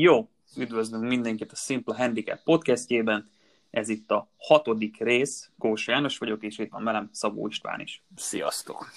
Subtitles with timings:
[0.00, 3.28] Jó, üdvözlünk mindenkit a Simple Handicap podcastjében.
[3.70, 5.50] Ez itt a hatodik rész.
[5.58, 8.02] Kós János vagyok, és itt van velem Szabó István is.
[8.16, 8.90] Sziasztok!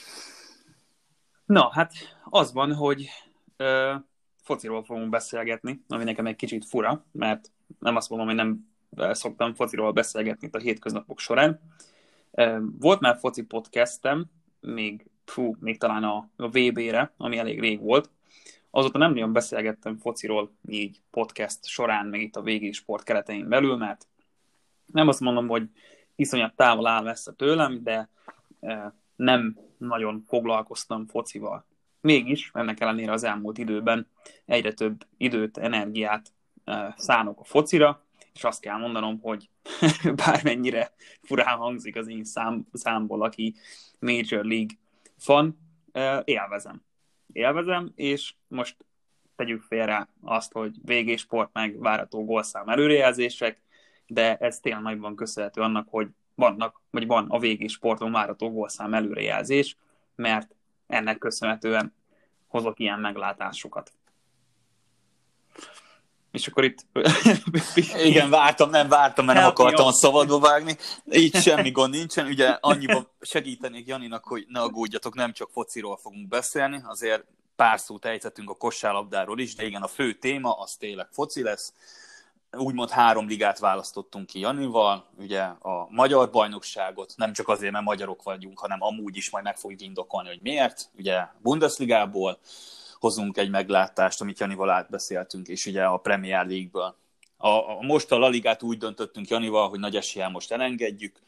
[1.46, 3.10] Na, hát az van, hogy
[3.58, 3.96] ö,
[4.42, 8.68] fociról fogunk beszélgetni, ami nekem egy kicsit fura, mert nem azt mondom, hogy nem
[9.14, 11.60] szoktam fociról beszélgetni itt a hétköznapok során.
[12.32, 14.26] Ö, volt már foci podcastem,
[14.60, 18.10] még, fú, még talán a, a VB-re, ami elég rég volt,
[18.70, 23.76] Azóta nem nagyon beszélgettem fociról így podcast során, meg itt a végi sport keretein belül,
[23.76, 24.08] mert
[24.86, 25.70] nem azt mondom, hogy
[26.16, 28.10] iszonyat távol áll messze tőlem, de
[28.60, 31.66] e, nem nagyon foglalkoztam focival.
[32.02, 34.08] Mégis, ennek ellenére az elmúlt időben
[34.46, 38.02] egyre több időt, energiát e, szánok a focira,
[38.34, 39.50] és azt kell mondanom, hogy
[40.26, 43.56] bármennyire furán hangzik az én szám, számból, aki
[44.00, 44.78] Major League
[45.18, 45.58] fan,
[45.92, 46.86] e, élvezem
[47.38, 48.76] élvezem, és most
[49.36, 53.62] tegyük félre azt, hogy végésport meg várató gólszám előrejelzések,
[54.08, 59.78] de ez tényleg nagyban köszönhető annak, hogy vannak, vagy van a végésporton várató gólszám előrejelzés,
[60.16, 60.56] mert
[60.88, 61.94] ennek köszönhetően
[62.48, 63.92] hozok ilyen meglátásokat.
[66.38, 66.86] És akkor itt...
[68.04, 70.78] Igen, vártam, nem vártam, mert nem akartam a szabadba vágni.
[71.12, 72.26] Így semmi gond nincsen.
[72.26, 77.24] Ugye annyiban segítenék Janinak, hogy ne aggódjatok, nem csak fociról fogunk beszélni, azért
[77.56, 81.74] pár szót ejtettünk a kosárlabdáról is, de igen, a fő téma az tényleg foci lesz.
[82.52, 88.24] Úgymond három ligát választottunk ki Janival, ugye a magyar bajnokságot, nem csak azért, mert magyarok
[88.24, 90.90] vagyunk, hanem amúgy is majd meg fogjuk indokolni, hogy miért.
[90.98, 92.40] Ugye Bundesligából,
[93.00, 96.96] hozunk egy meglátást, amit Janival átbeszéltünk, és ugye a Premier League-ből.
[97.38, 101.20] A, a, most a La Ligát úgy döntöttünk Janival, hogy nagy eséllyel most elengedjük,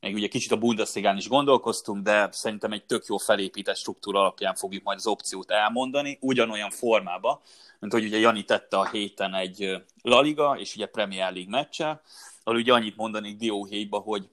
[0.00, 4.54] meg ugye kicsit a Bundesligán is gondolkoztunk, de szerintem egy tök jó felépített struktúra alapján
[4.54, 7.42] fogjuk majd az opciót elmondani, ugyanolyan formába,
[7.78, 12.02] mint hogy ugye Jani tette a héten egy La Liga és ugye Premier League meccsel,
[12.44, 14.28] ahol ugye annyit mondanék dióhéjba, hogy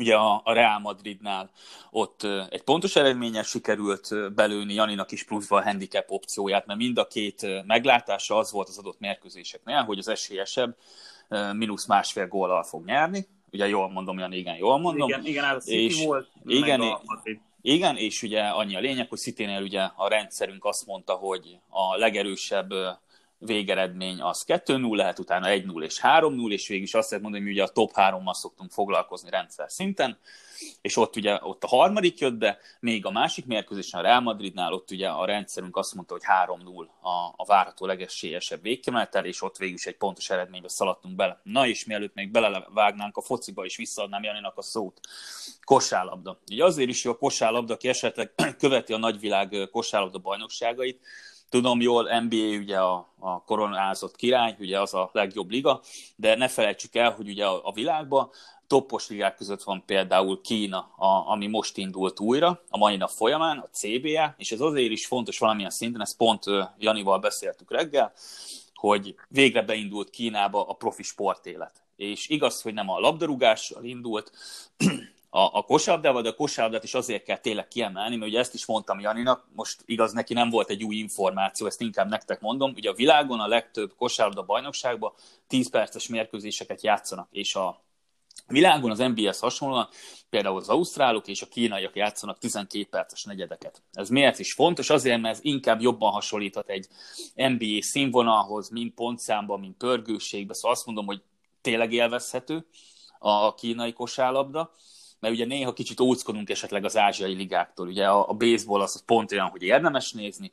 [0.00, 1.50] ugye a, a Real Madridnál
[1.90, 7.06] ott egy pontos eredménnyel sikerült belőni Janinak is pluszba a handicap opcióját, mert mind a
[7.06, 10.76] két meglátása az volt az adott mérkőzéseknél, hogy az esélyesebb
[11.52, 13.26] mínusz másfél góllal fog nyerni.
[13.52, 15.08] Ugye jól mondom, Jani, igen, jól mondom.
[15.08, 17.00] Igen, igen, ez a és, volt, igen, a
[17.62, 21.96] Igen, és ugye annyi a lényeg, hogy Citynél ugye a rendszerünk azt mondta, hogy a
[21.96, 22.72] legerősebb
[23.40, 27.52] végeredmény az 2-0 lehet, utána 1-0 és 3-0, és végül is azt lehet mondani, hogy
[27.52, 30.18] ugye a top 3-mal szoktunk foglalkozni rendszer szinten,
[30.80, 34.72] és ott ugye ott a harmadik jött be, még a másik mérkőzésen a Real Madridnál
[34.72, 39.56] ott ugye a rendszerünk azt mondta, hogy 3-0 a, a várható legesélyesebb végkimenetel, és ott
[39.56, 41.40] végül is egy pontos eredménybe szaladtunk bele.
[41.42, 45.00] Na és mielőtt még belevágnánk a fociba, és visszaadnám Janinak a szót,
[45.64, 46.38] kosárlabda.
[46.50, 51.00] Ugye azért is jó a kosárlabda, aki esetleg követi a nagyvilág kosárlabda bajnokságait,
[51.50, 55.80] Tudom jól, NBA ugye a, a koronázott király, ugye az a legjobb liga,
[56.16, 58.30] de ne felejtsük el, hogy ugye a, a világban
[58.66, 63.58] toppos ligák között van például Kína, a, ami most indult újra, a mai nap folyamán,
[63.58, 66.44] a CBA, és ez azért is fontos valamilyen szinten, ezt pont
[66.78, 68.12] Janival beszéltük reggel,
[68.74, 71.82] hogy végre beindult Kínába a profi sportélet.
[71.96, 74.32] És igaz, hogy nem a labdarúgással indult,
[75.30, 78.66] a, a kosárlabdával, de a kosárlabdát is azért kell tényleg kiemelni, mert ugye ezt is
[78.66, 82.90] mondtam Janinak, most igaz, neki nem volt egy új információ, ezt inkább nektek mondom, ugye
[82.90, 85.12] a világon a legtöbb kosárlabda bajnokságban
[85.46, 87.82] 10 perces mérkőzéseket játszanak, és a
[88.46, 89.88] világon az NBS hasonlóan
[90.30, 93.82] például az ausztrálok és a kínaiak játszanak 12 perces negyedeket.
[93.92, 94.90] Ez miért is fontos?
[94.90, 96.86] Azért, mert ez inkább jobban hasonlíthat egy
[97.34, 101.22] NBA színvonalhoz, mind pontszámban, mind pörgőségben, szóval azt mondom, hogy
[101.60, 102.66] tényleg élvezhető
[103.18, 104.72] a kínai kosárlabda,
[105.20, 107.86] mert ugye néha kicsit óckodunk esetleg az ázsiai ligáktól.
[107.86, 110.52] Ugye a, a baseball az pont olyan, hogy érdemes nézni,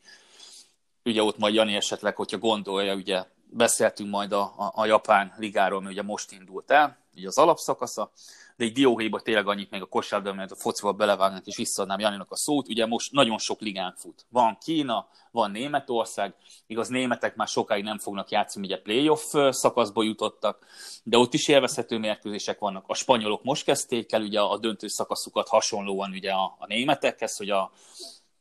[1.05, 5.77] ugye ott majd Jani esetleg, hogyha gondolja, ugye beszéltünk majd a, a, a japán ligáról,
[5.77, 8.11] ami ugye most indult el, ugye az alapszakasza,
[8.57, 12.31] de egy dióhéjba tényleg annyit még a kosárban, mert a focival belevágnak, és visszaadnám Janinak
[12.31, 12.67] a szót.
[12.67, 14.25] Ugye most nagyon sok ligán fut.
[14.29, 16.35] Van Kína, van Németország,
[16.67, 20.65] igaz németek már sokáig nem fognak játszani, ugye playoff szakaszba jutottak,
[21.03, 22.83] de ott is élvezhető mérkőzések vannak.
[22.87, 27.49] A spanyolok most kezdték el ugye a döntő szakaszukat hasonlóan ugye a, a németekhez, hogy
[27.49, 27.71] a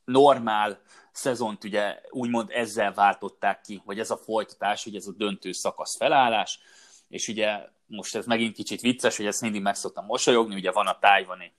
[0.04, 0.80] normál
[1.12, 5.96] szezont ugye úgymond ezzel váltották ki, vagy ez a folytatás, hogy ez a döntő szakasz
[5.96, 6.58] felállás,
[7.08, 10.86] és ugye most ez megint kicsit vicces, hogy ezt mindig meg szoktam mosolyogni, ugye van
[10.86, 11.52] a tájvani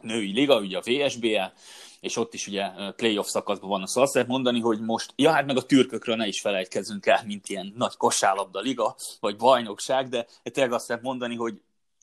[0.00, 1.58] női liga, ugye a VSBL,
[2.00, 3.86] és ott is ugye playoff szakaszban van.
[3.86, 7.22] Szóval azt lehet mondani, hogy most, ja hát meg a türkökről ne is felejtkezzünk el,
[7.26, 11.60] mint ilyen nagy kosárlabda liga, vagy bajnokság, de tényleg azt lehet mondani, hogy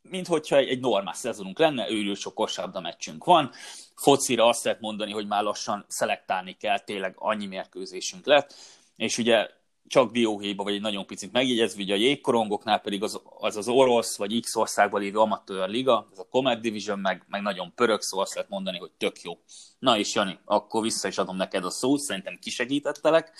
[0.10, 3.51] minthogyha egy normál szezonunk lenne, őrül sok kosárlabda meccsünk van.
[3.95, 8.54] Focira azt lehet mondani, hogy már lassan szelektálni kell, tényleg annyi mérkőzésünk lett,
[8.95, 9.50] és ugye
[9.88, 14.18] csak dióhéjba, vagy egy nagyon picit megjegyezve, ugye a jégkorongoknál pedig az az, az orosz,
[14.18, 18.26] vagy X országban lévő amatőr liga, ez a Comet Division, meg, meg nagyon pörög, szóval
[18.26, 19.34] azt lehet mondani, hogy tök jó.
[19.80, 23.32] Na és Jani, akkor vissza is adom neked a szót, szerintem kisegítettelek.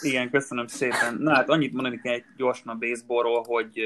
[0.00, 1.16] Igen, köszönöm szépen.
[1.18, 3.80] Na hát annyit mondani kell egy gyorsan a baseballról, hogy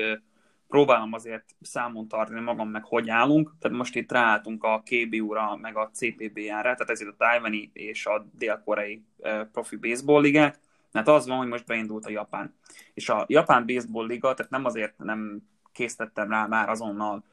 [0.69, 3.55] próbálom azért számon tartani magam, meg hogy állunk.
[3.61, 8.27] Tehát most itt ráálltunk a KBU-ra, meg a CPB-re, tehát ezért a tájvani és a
[8.39, 9.03] dél-koreai
[9.53, 10.61] profi baseball ligák.
[10.95, 12.55] Hát az van, hogy most beindult a Japán.
[12.95, 15.43] És a Japán Baseball Liga, tehát nem azért nem
[15.73, 17.25] készítettem rá már azonnal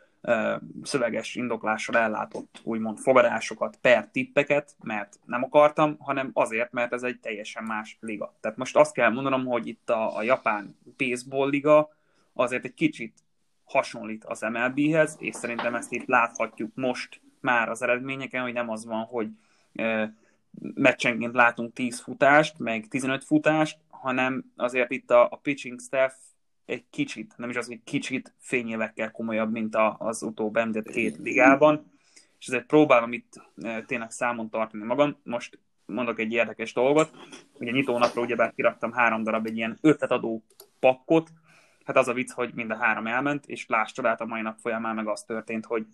[0.84, 7.20] szöveges indoklással ellátott úgymond fogadásokat per tippeket, mert nem akartam, hanem azért, mert ez egy
[7.20, 8.34] teljesen más liga.
[8.40, 11.90] Tehát most azt kell mondanom, hogy itt a, a japán baseball liga
[12.34, 13.14] azért egy kicsit
[13.64, 18.86] hasonlít az MLB-hez, és szerintem ezt itt láthatjuk most már az eredményeken, hogy nem az
[18.86, 19.28] van, hogy
[20.60, 26.14] meccsenként látunk 10 futást, meg 15 futást, hanem azért itt a, a pitching staff
[26.66, 31.18] egy kicsit, nem is az, hogy kicsit fényévekkel komolyabb, mint a, az utóbb említett két
[31.18, 31.92] ligában,
[32.40, 35.18] és ezért próbálom itt e, tényleg számon tartani magam.
[35.24, 37.12] Most mondok egy érdekes dolgot,
[37.54, 40.44] ugye nyitónapra ugyebár kiraktam három darab egy ilyen ötletadó
[40.80, 41.30] pakkot,
[41.86, 44.58] hát az a vicc, hogy mind a három elment, és láss csodát a mai nap
[44.60, 45.86] folyamán meg az történt, hogy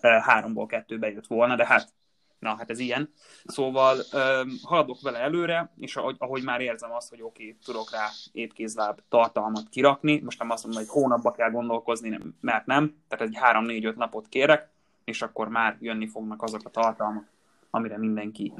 [0.00, 1.92] e, háromból kettő bejött volna, de hát
[2.40, 3.12] Na, hát ez ilyen.
[3.44, 7.90] Szóval um, haladok vele előre, és ahogy, ahogy már érzem azt, hogy oké, okay, tudok
[7.90, 13.26] rá épkézláb tartalmat kirakni, most nem azt mondom, hogy hónapba kell gondolkozni, mert nem, tehát
[13.26, 14.70] egy 3-4-5 napot kérek,
[15.04, 17.28] és akkor már jönni fognak azok a tartalmak
[17.70, 18.52] amire mindenki.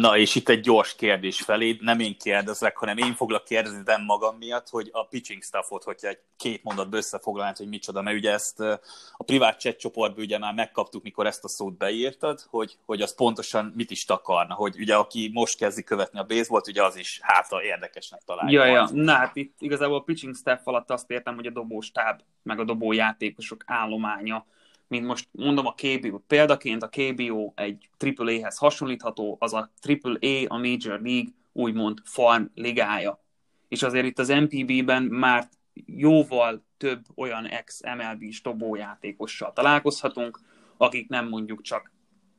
[0.00, 4.04] Na, és itt egy gyors kérdés felé, nem én kérdezek, hanem én foglak kérdezni nem
[4.04, 8.32] magam miatt, hogy a pitching staffot, hogyha egy két mondatba összefoglalnád, hogy micsoda, mert ugye
[8.32, 8.60] ezt
[9.12, 13.14] a privát chat csoportban ugye már megkaptuk, mikor ezt a szót beírtad, hogy, hogy az
[13.14, 17.18] pontosan mit is takarna, hogy ugye aki most kezdi követni a baseballt, ugye az is
[17.22, 18.64] háta érdekesnek találja.
[18.64, 22.20] Ja, ja, na hát itt igazából a pitching staff alatt azt értem, hogy a dobóstáb,
[22.42, 24.46] meg a dobójátékosok állománya
[24.94, 30.58] mint most mondom a KBO példaként, a KBO egy AAA-hez hasonlítható, az a AAA, a
[30.58, 33.24] Major League, úgymond farm ligája.
[33.68, 35.48] És azért itt az MPB-ben már
[35.86, 40.40] jóval több olyan ex-MLB-s dobójátékossal találkozhatunk,
[40.76, 41.92] akik nem mondjuk csak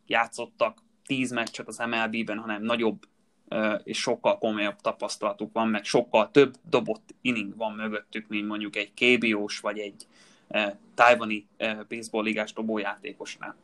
[0.07, 3.07] játszottak 10 meccset az MLB-ben, hanem nagyobb
[3.83, 8.93] és sokkal komolyabb tapasztalatuk van, meg sokkal több dobott inning van mögöttük, mint mondjuk egy
[8.93, 10.07] KBO-s vagy egy
[10.95, 13.55] tájvani eh, baseball ligás dobójátékosnál.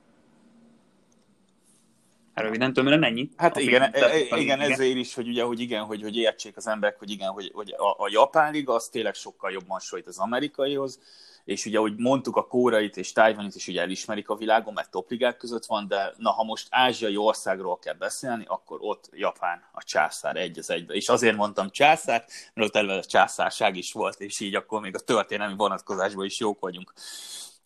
[2.42, 3.30] Röviden tömören ennyi.
[3.38, 6.58] Hát igen, e, e, igen, igen, ezért is, hogy ugye, hogy igen, hogy, hogy értsék
[6.58, 10.08] az emberek, hogy igen, hogy, hogy a, a japán liga az tényleg sokkal jobban hasonlít
[10.08, 11.00] az amerikaihoz,
[11.44, 15.38] és ugye, ahogy mondtuk, a kórait és Tájvanit is ugye elismerik a világon, mert topligák
[15.38, 20.36] között van, de na, ha most ázsiai országról kell beszélni, akkor ott Japán a császár
[20.36, 20.94] egy az egybe.
[20.94, 24.96] És azért mondtam császár, mert ott eleve a császárság is volt, és így akkor még
[24.96, 26.94] a történelmi vonatkozásban is jók vagyunk.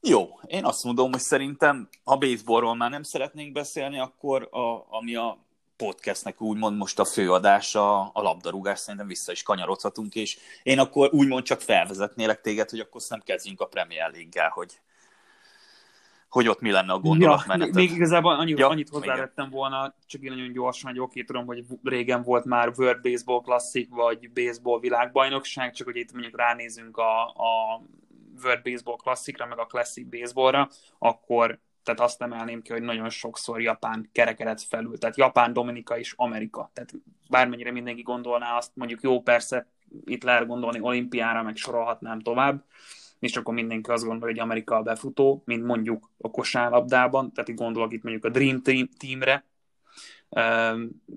[0.07, 5.15] Jó, én azt mondom, hogy szerintem, ha baseballról már nem szeretnénk beszélni, akkor a, ami
[5.15, 5.37] a
[5.77, 11.43] podcastnek úgymond most a főadása, a labdarúgás, szerintem vissza is kanyarodhatunk, és én akkor úgymond
[11.43, 14.79] csak felvezetnélek téged, hogy akkor nem kezdjünk a Premier League-gel, hogy,
[16.29, 17.75] hogy ott mi lenne a gondolatmeneted.
[17.75, 21.45] Ja, még igazából annyi, ja, annyit hozzávettem volna, csak én nagyon gyorsan, hogy oké, tudom,
[21.45, 26.97] hogy régen volt már World Baseball Classic, vagy Baseball világbajnokság, csak hogy itt mondjuk ránézünk
[26.97, 27.81] a, a
[28.43, 33.61] World Baseball Classicra, meg a Classic Baseballra, akkor tehát azt emelném ki, hogy nagyon sokszor
[33.61, 36.71] Japán kerekedett felül, tehát Japán, Dominika és Amerika.
[36.73, 36.93] Tehát
[37.29, 39.67] bármennyire mindenki gondolná azt, mondjuk jó, persze
[40.05, 42.63] itt lehet gondolni olimpiára, meg sorolhatnám tovább,
[43.19, 47.57] és akkor mindenki azt gondolja, hogy Amerika a befutó, mint mondjuk a kosárlabdában, tehát itt
[47.57, 49.45] gondolok itt mondjuk a Dream Team, Teamre,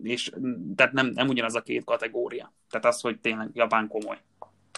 [0.03, 0.33] és
[0.77, 2.53] tehát nem, nem ugyanaz a két kategória.
[2.71, 4.19] Tehát az, hogy tényleg Japán komoly.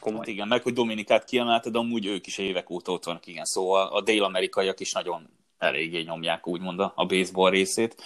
[0.00, 0.18] Komoly.
[0.18, 3.86] Hát igen, meg hogy Dominikát kiemelted, amúgy ők is évek óta ott vannak, igen, szóval
[3.86, 5.28] a dél-amerikaiak is nagyon
[5.58, 8.02] eléggé nyomják úgymond a baseball részét.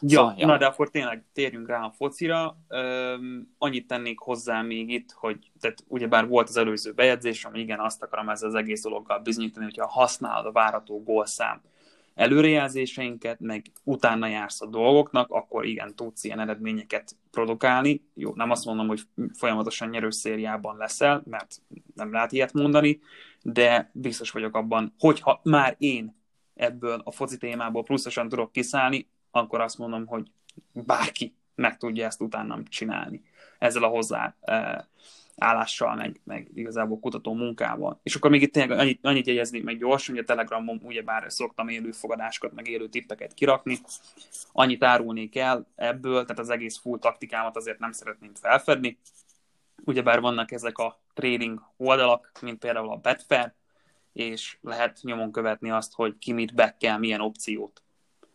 [0.00, 2.56] Ja, szóval, ja, na de akkor tényleg térjünk rá a focira.
[2.68, 7.80] Um, annyit tennék hozzá még itt, hogy tehát ugyebár volt az előző bejegyzés, ami igen,
[7.80, 11.60] azt akarom ezzel az egész dologgal bizonyítani, hogyha használod a várató gólszám
[12.14, 18.02] előrejelzéseinket, meg utána jársz a dolgoknak, akkor igen, tudsz ilyen eredményeket produkálni.
[18.14, 19.00] Jó, nem azt mondom, hogy
[19.32, 21.62] folyamatosan nyerő szériában leszel, mert
[21.94, 23.00] nem lehet ilyet mondani,
[23.42, 26.16] de biztos vagyok abban, hogyha már én
[26.54, 30.30] ebből a foci témából pluszosan tudok kiszállni, akkor azt mondom, hogy
[30.72, 33.22] bárki meg tudja ezt utánam csinálni.
[33.58, 34.88] Ezzel a hozzá e,
[35.38, 38.00] állással, meg, meg igazából kutató munkával.
[38.02, 41.68] És akkor még itt tényleg annyit, annyit jegyeznék meg gyorsan, hogy a Telegramon ugyebár szoktam
[41.68, 43.78] élő fogadásokat, meg élő tippeket kirakni.
[44.52, 48.98] Annyit árulnék el ebből, tehát az egész full taktikámat azért nem szeretném felfedni,
[49.84, 53.52] ugyebár vannak ezek a trading oldalak, mint például a Betfair,
[54.12, 57.82] és lehet nyomon követni azt, hogy ki mit kell, milyen opciót.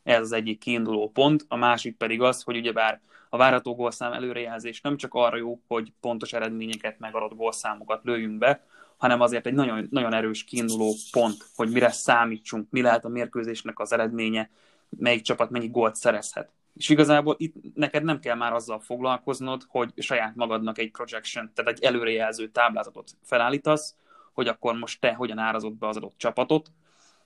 [0.04, 4.82] Ez az egyik kiinduló pont, a másik pedig az, hogy ugyebár a várható gólszám előrejelzés
[4.82, 8.64] nem csak arra jó, hogy pontos eredményeket, megadott gólszámokat lőjünk be,
[8.98, 13.80] hanem azért egy nagyon, nagyon erős kiinduló pont, hogy mire számítsunk, mi lehet a mérkőzésnek
[13.80, 14.50] az eredménye,
[14.90, 16.50] melyik csapat mennyi gólt szerezhet.
[16.76, 21.72] És igazából itt neked nem kell már azzal foglalkoznod, hogy saját magadnak egy projection, tehát
[21.72, 23.96] egy előrejelző táblázatot felállítasz,
[24.34, 26.72] hogy akkor most te hogyan árazod be az adott csapatot,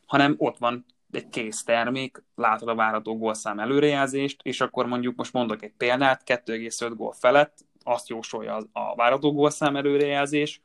[0.05, 5.33] hanem ott van egy kész termék, látod a várható gólszám előrejelzést, és akkor mondjuk most
[5.33, 10.61] mondok egy példát, 2,5 gól felett, azt jósolja a várható gólszám előrejelzés,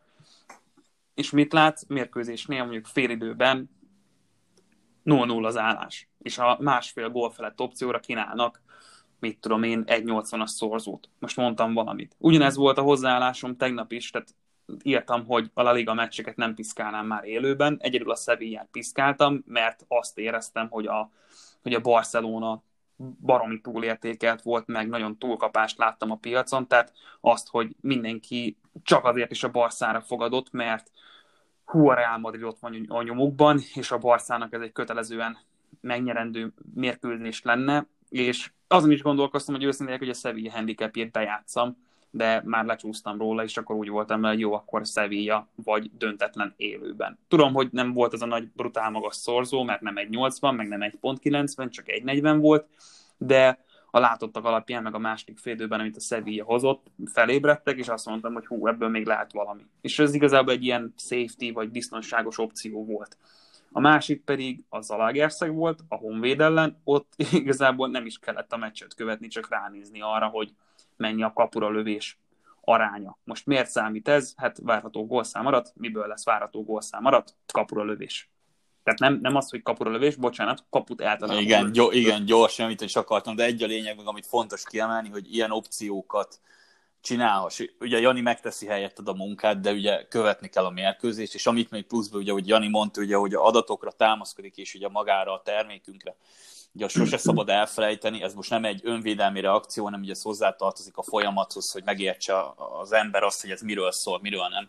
[1.15, 1.85] és mit látsz?
[1.87, 3.71] Mérkőzésnél mondjuk félidőben
[5.05, 8.63] 0-0 az állás, és a másfél gól felett opcióra kínálnak,
[9.19, 11.09] mit tudom én, 1.80-as szorzót.
[11.19, 12.17] Most mondtam valamit.
[12.19, 14.35] Ugyanez volt a hozzáállásom tegnap is, tehát
[14.83, 19.85] írtam, hogy a La Liga meccseket nem piszkálnám már élőben, egyedül a Sevillát piszkáltam, mert
[19.89, 21.11] azt éreztem, hogy a,
[21.63, 22.63] hogy a Barcelona
[23.21, 29.31] baromi túlértékelt volt, meg nagyon túlkapást láttam a piacon, tehát azt, hogy mindenki csak azért
[29.31, 30.91] is a Barszára fogadott, mert
[31.65, 35.39] hú, a Real Madrid ott van a nyomukban, és a Barszának ez egy kötelezően
[35.81, 41.77] megnyerendő mérkőzés lenne, és azon is gondolkoztam, hogy őszintén, hogy a Sevilla handicapjét bejátszam,
[42.15, 47.19] de már lecsúsztam róla, és akkor úgy voltam, hogy jó, akkor Sevilla vagy döntetlen élőben.
[47.29, 50.69] Tudom, hogy nem volt az a nagy brutál magas szorzó, mert nem egy 80, meg
[50.69, 52.67] nem egy pont 90, csak egy 40 volt,
[53.17, 58.07] de a látottak alapján, meg a második félidőben, amit a Sevilla hozott, felébredtek, és azt
[58.07, 59.63] mondtam, hogy hú, ebből még lehet valami.
[59.81, 63.17] És ez igazából egy ilyen safety, vagy biztonságos opció volt.
[63.73, 68.57] A másik pedig a Zalagerszeg volt, a Honvéd ellen, ott igazából nem is kellett a
[68.57, 70.55] meccset követni, csak ránézni arra, hogy
[70.97, 72.19] mennyi a kapura lövés
[72.61, 73.19] aránya.
[73.25, 74.33] Most miért számít ez?
[74.37, 75.73] Hát várható gólszám arat.
[75.75, 77.35] Miből lesz várható gólszám arat?
[77.53, 78.31] Kapura lövés.
[78.83, 81.43] Tehát nem, nem az, hogy kapura lövés, bocsánat, kaput eltalálom.
[81.43, 85.09] Igen, gyó, igen, gyorsan, amit is akartam, de egy a lényeg, meg amit fontos kiemelni,
[85.09, 86.41] hogy ilyen opciókat
[87.01, 87.61] csinálhass.
[87.81, 91.87] Ugye Jani megteszi helyetted a munkát, de ugye követni kell a mérkőzést, és amit még
[91.87, 96.17] pluszban, ugye, hogy Jani mondta, ugye, hogy adatokra támaszkodik, és ugye magára a termékünkre.
[96.75, 101.03] Ugye sose szabad elfelejteni, ez most nem egy önvédelmi reakció, hanem ugye ez hozzátartozik a
[101.03, 102.35] folyamathoz, hogy megértse
[102.81, 104.69] az ember azt, hogy ez miről szól, miről nem.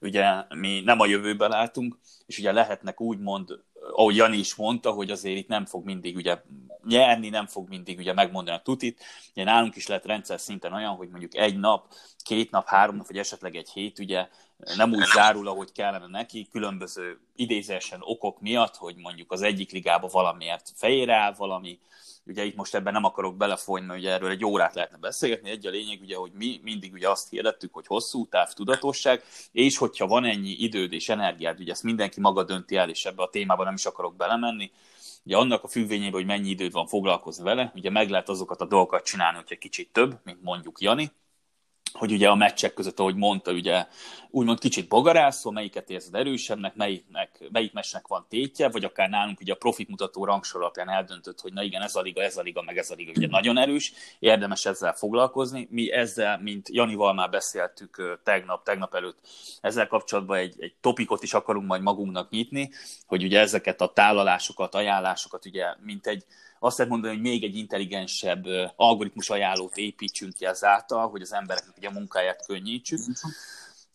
[0.00, 3.60] Ugye mi nem a jövőben látunk, és ugye lehetnek úgymond
[3.92, 6.42] ahogy Jani is mondta, hogy azért itt nem fog mindig ugye
[6.84, 9.02] nyerni, nem fog mindig ugye megmondani a tutit.
[9.30, 13.06] Ugye nálunk is lehet rendszer szinten olyan, hogy mondjuk egy nap, két nap, három nap,
[13.06, 14.28] vagy esetleg egy hét ugye
[14.76, 20.08] nem úgy zárul, ahogy kellene neki, különböző idézésen okok miatt, hogy mondjuk az egyik ligába
[20.08, 21.78] valamiért fejére áll valami,
[22.26, 25.70] ugye itt most ebben nem akarok belefolyni, ugye erről egy órát lehetne beszélgetni, egy a
[25.70, 30.24] lényeg ugye, hogy mi mindig ugye azt hirdettük, hogy hosszú táv tudatosság, és hogyha van
[30.24, 33.74] ennyi időd és energiád, ugye ezt mindenki maga dönti el, és ebbe a témába nem
[33.74, 34.70] is akarok belemenni,
[35.24, 38.66] ugye annak a függvényében, hogy mennyi időd van foglalkozni vele, ugye meg lehet azokat a
[38.66, 41.12] dolgokat csinálni, hogyha kicsit több, mint mondjuk Jani,
[41.92, 43.86] hogy ugye a meccsek között, ahogy mondta, ugye
[44.30, 49.52] úgymond kicsit bogarászol, melyiket érzed erősebbnek, melyiknek, melyik meccsnek van tétje, vagy akár nálunk ugye
[49.52, 52.62] a profit mutató rangsor alapján eldöntött, hogy na igen, ez a liga, ez a liga,
[52.62, 55.68] meg ez a liga ugye nagyon erős, érdemes ezzel foglalkozni.
[55.70, 59.18] Mi ezzel, mint Janival már beszéltük tegnap, tegnap előtt,
[59.60, 62.70] ezzel kapcsolatban egy, egy topikot is akarunk majd magunknak nyitni,
[63.06, 66.24] hogy ugye ezeket a tálalásokat, ajánlásokat ugye, mint egy
[66.62, 68.44] azt lehet mondani, hogy még egy intelligensebb
[68.76, 73.00] algoritmus ajánlót építsünk ki ezáltal, hogy az embereknek ugye a munkáját könnyítsük.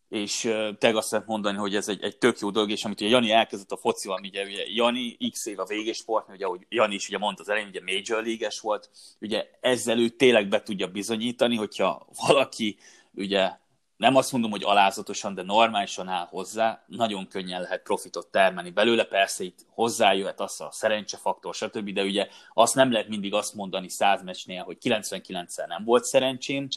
[0.09, 0.41] És
[0.79, 3.31] te azt lehet mondani, hogy ez egy, egy tök jó dolog, és amit ugye Jani
[3.31, 7.17] elkezdett a focival, ugye, ugye Jani x év a végésport, ugye ahogy Jani is ugye
[7.17, 8.89] mondta az elején, ugye Major league volt,
[9.21, 12.77] ugye ezzel ő tényleg be tudja bizonyítani, hogyha valaki
[13.11, 13.51] ugye
[13.97, 19.03] nem azt mondom, hogy alázatosan, de normálisan áll hozzá, nagyon könnyen lehet profitot termelni belőle,
[19.03, 23.89] persze itt hozzájöhet az a szerencsefaktor, stb., de ugye azt nem lehet mindig azt mondani
[23.89, 26.67] száz meccsnél, hogy 99-szer nem volt szerencsém,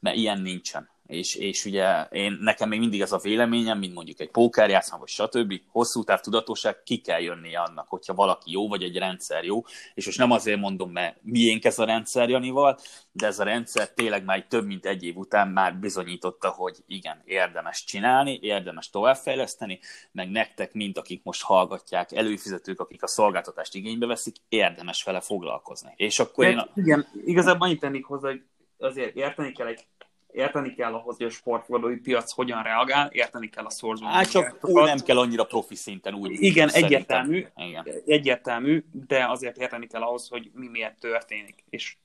[0.00, 4.20] mert ilyen nincsen és, és ugye én, nekem még mindig ez a véleményem, mint mondjuk
[4.20, 5.60] egy pókerjátszma, vagy stb.
[5.70, 9.62] Hosszú táv tudatosság, ki kell jönnie annak, hogyha valaki jó, vagy egy rendszer jó,
[9.94, 12.78] és most nem azért mondom, mert miénk ez a rendszer Janival,
[13.12, 17.22] de ez a rendszer tényleg már több mint egy év után már bizonyította, hogy igen,
[17.24, 19.80] érdemes csinálni, érdemes továbbfejleszteni,
[20.12, 25.92] meg nektek, mint akik most hallgatják, előfizetők, akik a szolgáltatást igénybe veszik, érdemes vele foglalkozni.
[25.96, 26.58] És akkor én...
[26.58, 26.68] A...
[26.74, 28.42] Igen, igazából annyit tennék hozzá, hogy
[28.82, 29.86] azért érteni kell egy
[30.32, 34.06] érteni kell ahhoz, hogy a sportfogadói piac hogyan reagál, érteni kell a szorzó.
[34.06, 36.42] Hát csak úgy nem kell annyira profi szinten úgy.
[36.42, 37.86] Igen, egyértelmű, Igen.
[38.06, 41.64] egyértelmű, de azért érteni kell ahhoz, hogy mi miért történik.
[41.70, 41.96] És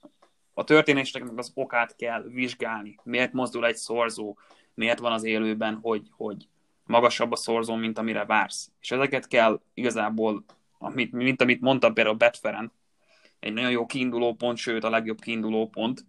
[0.53, 2.99] a történésnek az okát kell vizsgálni.
[3.03, 4.37] Miért mozdul egy szorzó,
[4.73, 6.47] miért van az élőben, hogy, hogy
[6.85, 8.71] magasabb a szorzó, mint amire vársz.
[8.81, 10.43] És ezeket kell igazából,
[10.77, 12.71] amit, mint amit mondtam például Betferen,
[13.39, 16.05] egy nagyon jó kiinduló pont, sőt a legjobb kiinduló pont,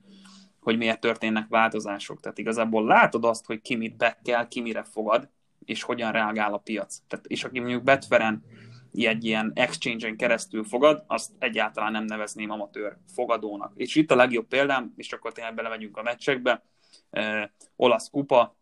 [0.69, 2.21] hogy miért történnek változások.
[2.21, 5.29] Tehát igazából látod azt, hogy ki mit bekkel, ki mire fogad,
[5.65, 6.99] és hogyan reagál a piac.
[7.07, 8.45] Tehát, és aki mondjuk Betferen
[8.93, 13.73] egy ilyen exchange-en keresztül fogad, azt egyáltalán nem nevezném amatőr fogadónak.
[13.77, 16.63] És itt a legjobb példám, és akkor tényleg belemegyünk a meccsekbe,
[17.11, 18.57] eh, olasz kupa,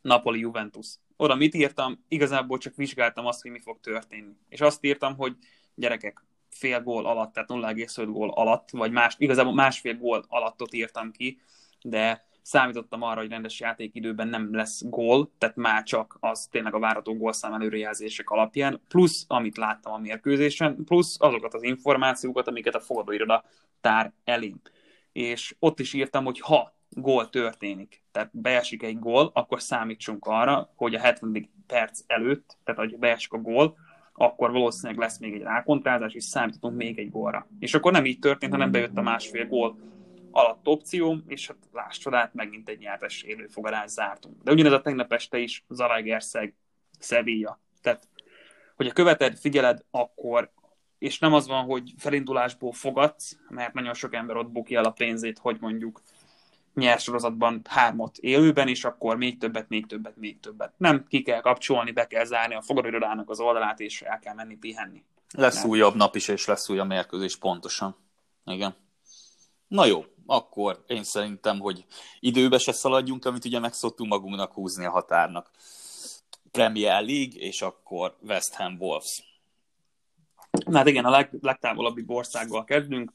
[0.00, 0.86] Napoli Juventus.
[1.16, 2.04] Oda mit írtam?
[2.08, 4.36] Igazából csak vizsgáltam azt, hogy mi fog történni.
[4.48, 5.36] És azt írtam, hogy
[5.74, 11.10] gyerekek, fél gól alatt, tehát 0,5 gól alatt, vagy más, igazából másfél gól alattot írtam
[11.10, 11.40] ki,
[11.82, 16.78] de számítottam arra, hogy rendes játékidőben nem lesz gól, tehát már csak az tényleg a
[16.78, 22.80] várható gólszám előrejelzések alapján, plusz amit láttam a mérkőzésen, plusz azokat az információkat, amiket a
[22.80, 23.44] fogadóiroda
[23.80, 24.60] tár elém.
[25.12, 30.72] És ott is írtam, hogy ha gól történik, tehát beesik egy gól, akkor számítsunk arra,
[30.76, 31.50] hogy a 70.
[31.66, 33.76] perc előtt, tehát hogy beesik a gól,
[34.22, 37.46] akkor valószínűleg lesz még egy rákontrázás, és számítunk még egy gólra.
[37.58, 39.78] És akkor nem így történt, hanem bejött a másfél gól
[40.30, 44.42] alatt opció, és hát láss csodát, megint egy nyertes élőfogadás zártunk.
[44.42, 46.54] De ugyanez a tegnap este is Zalaegerszeg,
[46.98, 47.60] Sevilla.
[47.80, 48.08] Tehát,
[48.76, 50.50] hogyha követed, figyeled, akkor
[50.98, 54.90] és nem az van, hogy felindulásból fogadsz, mert nagyon sok ember ott buki el a
[54.90, 56.02] pénzét, hogy mondjuk
[56.74, 60.72] nyersorozatban hármat élőben, és akkor még többet, még többet, még többet.
[60.76, 64.56] Nem, ki kell kapcsolni, be kell zárni a fogadóirodának az oldalát, és el kell menni
[64.56, 65.04] pihenni.
[65.34, 65.70] Lesz nem.
[65.70, 67.96] újabb nap is, és lesz újabb mérkőzés, pontosan.
[68.44, 68.74] Igen.
[69.68, 71.84] Na jó, akkor én szerintem, hogy
[72.20, 75.50] időbe se szaladjunk, amit ugye megszoktunk magunknak húzni a határnak.
[76.50, 79.40] Premier League, és akkor West Ham Wolves.
[80.72, 83.12] Hát igen, a leg, legtávolabbi országgal kezdünk.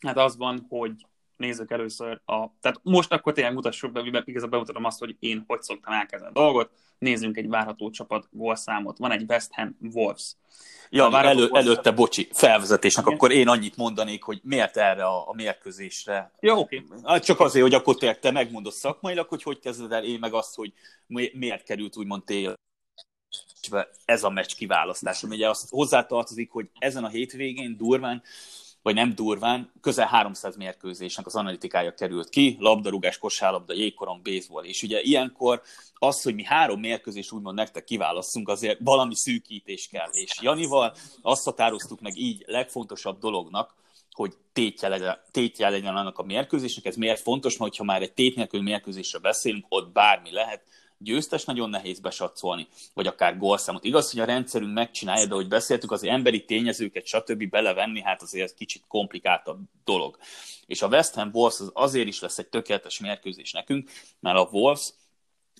[0.00, 1.06] Hát az van, hogy
[1.42, 2.46] nézzük először a...
[2.60, 6.40] Tehát most akkor tényleg mutassuk be, igazából bemutatom azt, hogy én hogy szoktam elkezdeni a
[6.40, 6.70] dolgot.
[6.98, 8.98] Nézzünk egy várható csapat gólszámot.
[8.98, 10.36] Van egy West Ham Wolves.
[10.90, 13.16] Ja, már elő, előtte, bocsi, felvezetésnek, Igen.
[13.16, 16.32] akkor én annyit mondanék, hogy miért erre a, a mérkőzésre.
[16.40, 16.84] Jó, oké.
[17.02, 17.20] Okay.
[17.20, 20.54] Csak azért, hogy akkor te, te megmondod szakmailag, hogy hogy kezded el, én meg azt,
[20.54, 20.72] hogy
[21.32, 22.54] miért került úgymond tél
[24.04, 25.26] ez a meccs kiválasztása.
[25.26, 28.22] Ugye azt hozzátartozik, hogy ezen a hétvégén durván
[28.82, 34.82] vagy nem durván, közel 300 mérkőzésnek az analitikája került ki, labdarúgás, kosárlabda, jégkorong, baseball, és
[34.82, 35.62] ugye ilyenkor
[35.94, 41.44] az, hogy mi három mérkőzést úgymond nektek kiválasztunk, azért valami szűkítés kell, és Janival azt
[41.44, 43.74] határoztuk meg így legfontosabb dolognak,
[44.10, 46.84] hogy tétje legyen, tétje legyen annak a mérkőzésnek.
[46.84, 47.56] Ez miért fontos?
[47.56, 50.62] Mert ha már egy tét nélkül mérkőzésre beszélünk, ott bármi lehet,
[51.02, 53.84] győztes nagyon nehéz besatszolni, vagy akár gólszámot.
[53.84, 57.48] Igaz, hogy a rendszerünk megcsinálja, de hogy beszéltük, az emberi tényezőket, stb.
[57.48, 60.18] belevenni, hát azért kicsit komplikáltabb dolog.
[60.66, 64.48] És a West Ham Wolves az azért is lesz egy tökéletes mérkőzés nekünk, mert a
[64.50, 64.92] Wolves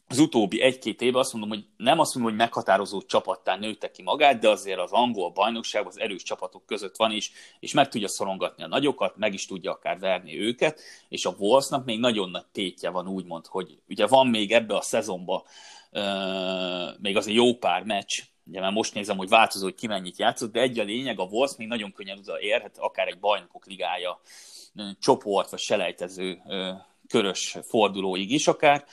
[0.09, 4.03] az utóbbi egy-két évben azt mondom, hogy nem azt mondom, hogy meghatározó csapattá nőtte ki
[4.03, 8.09] magát, de azért az angol bajnokság az erős csapatok között van is, és meg tudja
[8.09, 12.47] szorongatni a nagyokat, meg is tudja akár verni őket, és a Wolvesnak még nagyon nagy
[12.53, 15.45] tétje van úgymond, hogy ugye van még ebbe a szezonba
[15.91, 20.19] euh, még azért jó pár meccs, ugye már most nézem, hogy változó, hogy ki mennyit
[20.19, 23.67] játszott, de egy a lényeg, a Wolves még nagyon könnyen oda érhet, akár egy bajnokok
[23.67, 24.21] ligája
[24.99, 26.43] csoport vagy selejtező
[27.09, 28.85] körös fordulóig is akár,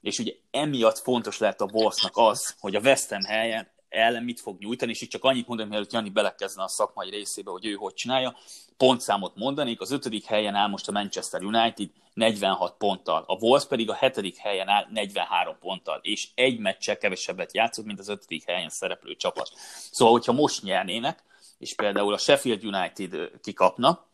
[0.00, 4.40] és ugye emiatt fontos lehet a Wolvesnak az, hogy a West Ham helyen ellen mit
[4.40, 7.74] fog nyújtani, és itt csak annyit mondom, mielőtt Jani belekezne a szakmai részébe, hogy ő
[7.74, 8.36] hogy csinálja.
[8.76, 13.90] Pontszámot mondanék, az ötödik helyen áll most a Manchester United 46 ponttal, a Wolves pedig
[13.90, 18.68] a hetedik helyen áll 43 ponttal, és egy meccsel kevesebbet játszott, mint az ötödik helyen
[18.68, 19.50] szereplő csapat.
[19.90, 21.24] Szóval, hogyha most nyernének,
[21.58, 24.07] és például a Sheffield United kikapna,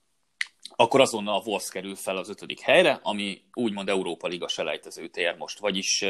[0.77, 5.37] akkor azonnal a Wolves kerül fel az ötödik helyre, ami úgymond Európa Liga selejtezőt ér
[5.37, 6.05] most, vagyis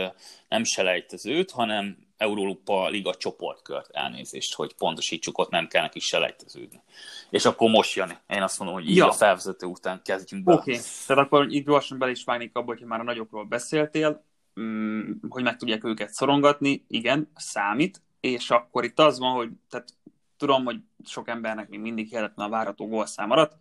[0.48, 6.82] nem selejtezőt, hanem Európa Liga csoportkört elnézést, hogy pontosítsuk, ott nem kell neki selejteződni.
[7.30, 9.08] És akkor most jön, én azt mondom, hogy így ja.
[9.08, 10.52] a felvezető után kezdjünk be.
[10.52, 10.84] Oké, okay.
[11.06, 14.24] tehát akkor így gyorsan bele is vágnék abba, hogy már a nagyokról beszéltél,
[14.60, 19.88] mm, hogy meg tudják őket szorongatni, igen, számít, és akkor itt az van, hogy tehát
[20.36, 23.56] tudom, hogy sok embernek még mindig hihetetlen a várató gólszám maradt,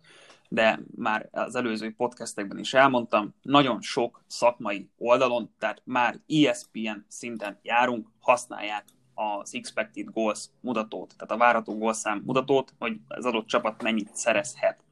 [0.54, 7.58] de már az előző podcastekben is elmondtam, nagyon sok szakmai oldalon, tehát már ESPN szinten
[7.62, 13.82] járunk, használják az expected goals mutatót, tehát a várható gólszám mutatót, hogy az adott csapat
[13.82, 14.84] mennyit szerezhet.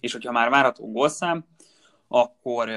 [0.00, 1.44] És hogyha már várható gólszám,
[2.08, 2.68] akkor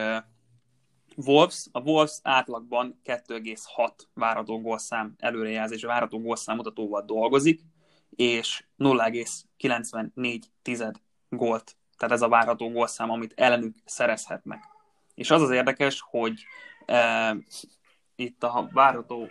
[1.16, 7.62] Wolves, a Wolves átlagban 2,6 várható gólszám előrejelzés, várható gólszám mutatóval dolgozik,
[8.10, 10.94] és 0,94
[11.30, 14.64] gólt tehát ez a várható gólszám, amit ellenük szerezhetnek.
[15.16, 16.44] És az az érdekes, hogy
[16.86, 17.36] e,
[18.16, 19.30] itt a várható,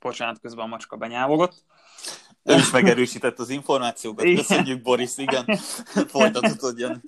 [0.00, 1.64] bocsánat, közben a macska benyávogott.
[2.42, 4.24] Ő is megerősített az információkat.
[4.24, 5.44] Köszönjük, Boris, igen.
[6.12, 7.02] Folytatod, Jan.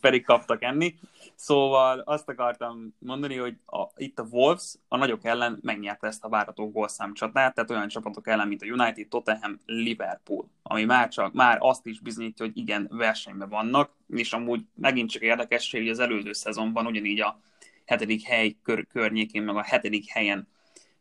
[0.00, 0.94] Pedig kaptak enni.
[1.36, 6.28] Szóval azt akartam mondani, hogy a, itt a Wolves a nagyok ellen megnyerte ezt a
[6.28, 11.32] várható gólszám csatát, tehát olyan csapatok ellen, mint a United, Tottenham, Liverpool, ami már csak
[11.32, 15.98] már azt is bizonyítja, hogy igen, versenyben vannak, és amúgy megint csak érdekesség, hogy az
[15.98, 17.40] előző szezonban ugyanígy a
[17.84, 20.48] hetedik hely kör, környékén, meg a hetedik helyen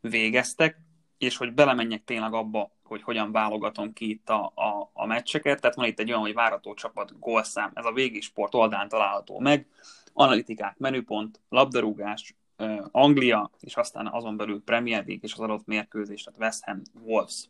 [0.02, 0.78] végeztek,
[1.18, 5.62] és hogy belemenjek tényleg abba, hogy hogyan válogatom ki itt a, a, a meccseket.
[5.62, 9.68] Tehát van itt egy olyan, hogy várató csapat gólszám, ez a végisport oldalán található meg,
[10.14, 12.36] analitikák, menüpont, labdarúgás,
[12.92, 17.50] Anglia, és aztán azon belül Premier League és az adott mérkőzés, tehát West Ham Wolves.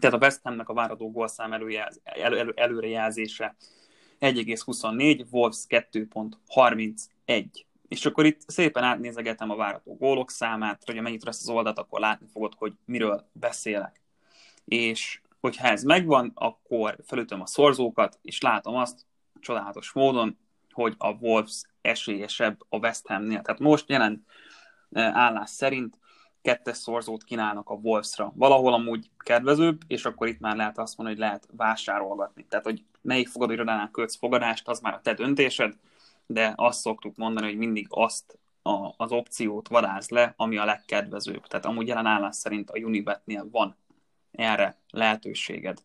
[0.00, 3.56] Tehát a West Hamnek a várható gólszám előjelz, elő, elő, előrejelzése
[4.20, 7.64] 1,24, Wolves 2,31.
[7.88, 12.00] És akkor itt szépen átnézegetem a várható gólok számát, hogy mennyit ezt az oldalt, akkor
[12.00, 14.00] látni fogod, hogy miről beszélek.
[14.64, 19.06] És hogyha ez megvan, akkor felütöm a szorzókat, és látom azt
[19.40, 20.38] csodálatos módon,
[20.70, 23.42] hogy a Wolves esélyesebb a West Hamnél.
[23.42, 24.26] Tehát most jelen
[24.92, 25.98] e, állás szerint
[26.42, 28.32] kettes szorzót kínálnak a Wolvesra.
[28.36, 32.46] Valahol amúgy kedvezőbb, és akkor itt már lehet azt mondani, hogy lehet vásárolgatni.
[32.48, 35.74] Tehát, hogy melyik fogadóirodánál költsz fogadást, az már a te döntésed,
[36.26, 41.46] de azt szoktuk mondani, hogy mindig azt a, az opciót vadáz le, ami a legkedvezőbb.
[41.46, 43.76] Tehát amúgy jelen állás szerint a Unibetnél van
[44.30, 45.78] erre lehetőséged.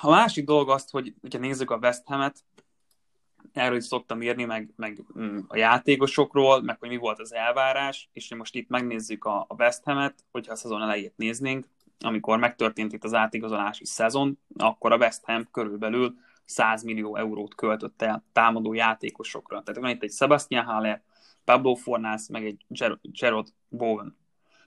[0.00, 2.36] A másik dolog azt, hogy hogyha nézzük a West Ham-et,
[3.52, 8.08] erről is szoktam írni, meg, meg mm, a játékosokról, meg hogy mi volt az elvárás,
[8.12, 11.66] és most itt megnézzük a, a West Ham-et, hogyha a szezon elejét néznénk,
[12.00, 18.02] amikor megtörtént itt az átigazolási szezon, akkor a West Ham körülbelül 100 millió eurót költött
[18.02, 19.62] el támadó játékosokra.
[19.62, 21.02] Tehát van itt egy Sebastian Haller,
[21.44, 22.64] Pablo Fornász, meg egy
[23.00, 24.16] Gerard Bowen.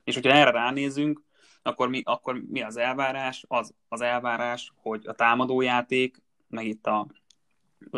[0.03, 1.23] És hogyha erre ránézünk,
[1.61, 3.45] akkor mi, akkor mi az elvárás?
[3.47, 7.07] Az, az elvárás, hogy a támadójáték, meg itt a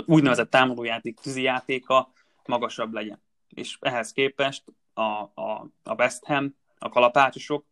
[0.05, 2.11] úgynevezett támadójáték tűzijátéka
[2.45, 3.21] magasabb legyen.
[3.49, 7.65] És ehhez képest a, a, a West Ham, a kalapácsosok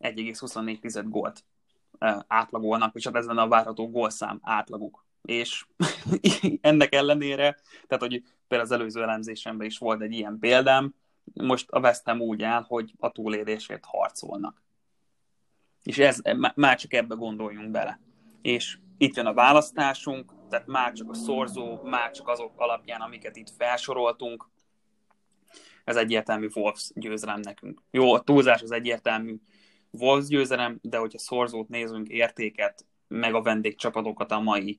[0.00, 1.44] 1,24 gólt
[2.26, 5.06] átlagolnak, és hát ez lenne a várható gólszám átlaguk.
[5.22, 5.66] És
[6.60, 10.94] ennek ellenére, tehát hogy például az előző elemzésemben is volt egy ilyen példám,
[11.34, 14.62] most a West Ham úgy áll, hogy a túlélésért harcolnak.
[15.82, 16.20] És ez,
[16.54, 18.00] már csak ebbe gondoljunk bele.
[18.42, 23.36] És itt jön a választásunk, tehát már csak a szorzó, már csak azok alapján, amiket
[23.36, 24.48] itt felsoroltunk,
[25.84, 27.82] ez egyértelmű Wolves győzelem nekünk.
[27.90, 29.36] Jó, a túlzás az egyértelmű
[29.90, 34.78] Wolves győzelem, de hogyha szorzót nézünk, értéket, meg a vendégcsapatokat a mai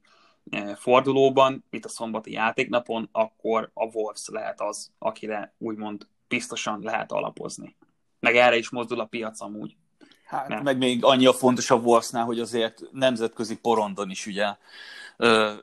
[0.50, 7.12] eh, fordulóban, itt a szombati játéknapon, akkor a Wolves lehet az, akire úgymond biztosan lehet
[7.12, 7.76] alapozni.
[8.20, 9.78] Meg erre is mozdul a piac amúgy.
[10.30, 10.63] Hát, Nem.
[10.63, 14.56] meg még annyi a fontos a Wolvesnál, hogy azért nemzetközi porondon is ugye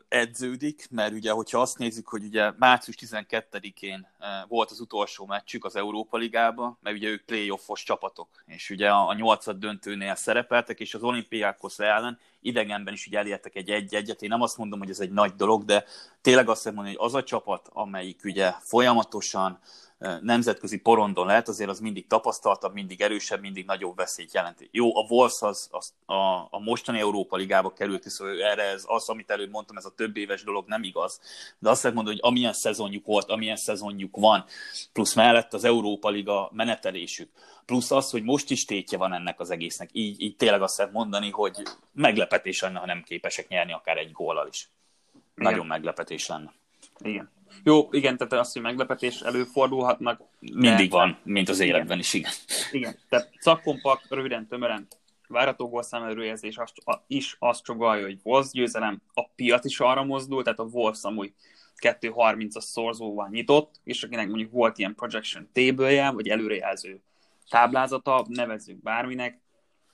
[0.08, 4.06] edződik, mert ugye, hogyha azt nézzük, hogy ugye március 12-én
[4.48, 9.08] volt az utolsó meccsük az Európa Ligába, mert ugye ők playoffos csapatok, és ugye a,
[9.08, 14.22] a nyolcad döntőnél szerepeltek, és az olimpiákhoz ellen idegenben is ugye elértek egy egy-egyet.
[14.22, 15.84] Én nem azt mondom, hogy ez egy nagy dolog, de
[16.20, 19.58] tényleg azt mondom, hogy az a csapat, amelyik ugye folyamatosan
[20.20, 24.68] nemzetközi porondon lehet, azért az mindig tapasztaltabb, mindig erősebb, mindig nagyobb veszélyt jelent.
[24.70, 29.08] Jó, a Wolves az, az a, a mostani Európa Ligába került, szóval erre ez, az,
[29.08, 31.20] amit előbb mondtam, ez a több éves dolog nem igaz.
[31.58, 34.44] De azt lehet mondani, hogy amilyen szezonjuk volt, amilyen szezonjuk van,
[34.92, 37.30] plusz mellett az Európa Liga menetelésük,
[37.66, 39.88] plusz az, hogy most is tétje van ennek az egésznek.
[39.92, 44.12] Így, így tényleg azt lehet mondani, hogy meglepetés lenne, ha nem képesek nyerni akár egy
[44.12, 44.68] góllal is.
[45.36, 45.50] Igen.
[45.50, 46.52] Nagyon meglepetés lenne.
[46.98, 47.30] Igen.
[47.62, 50.20] Jó, igen, tehát az, hogy meglepetés előfordulhatnak.
[50.38, 50.96] Mindig de...
[50.96, 52.32] van, mint az életben is, igen.
[52.70, 54.86] Igen, tehát szakkompak, röviden, tömören,
[55.28, 56.58] várható gólszám előrejelzés
[57.06, 61.32] is azt csogalja, hogy Wolves győzelem, a piac is arra mozdul, tehát a Wolves amúgy
[61.82, 67.00] 2.30-as szorzóval nyitott, és akinek mondjuk volt ilyen projection table vagy előrejelző
[67.48, 69.40] táblázata, nevezzük bárminek,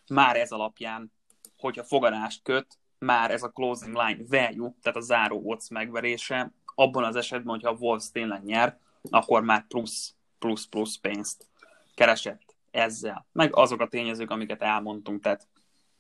[0.09, 1.13] már ez alapján,
[1.57, 2.67] hogyha fogadást köt,
[2.99, 7.71] már ez a closing line value, tehát a záró odds megverése abban az esetben, hogyha
[7.71, 8.79] a Wolves tényleg nyer,
[9.11, 11.47] akkor már plusz, plusz, plusz pénzt
[11.95, 13.27] keresett ezzel.
[13.33, 15.49] Meg azok a tényezők, amiket elmondtunk, tehát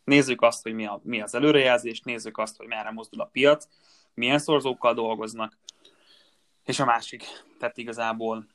[0.05, 3.69] nézzük azt, hogy mi, a, mi az előrejelzés, nézzük azt, hogy merre mozdul a piac,
[4.15, 5.59] milyen szorzókkal dolgoznak,
[6.65, 7.25] és a másik,
[7.59, 8.47] tehát igazából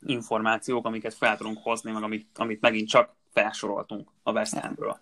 [0.00, 5.00] információk, amiket fel tudunk hozni, meg amit, amit megint csak felsoroltunk a West Hamről.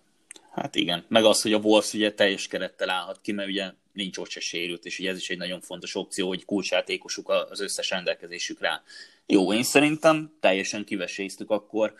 [0.61, 4.17] Hát igen, meg az, hogy a Wolves ugye teljes kerettel állhat ki, mert ugye nincs
[4.17, 7.89] ott se sérült, és ugye ez is egy nagyon fontos opció, hogy kulcsjátékosuk az összes
[7.89, 8.83] rendelkezésükre
[9.25, 11.93] Jó, én szerintem teljesen kiveséztük akkor.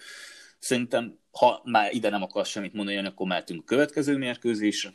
[0.59, 4.93] Szerintem, ha már ide nem akarsz semmit mondani, akkor mehetünk a következő mérkőzésre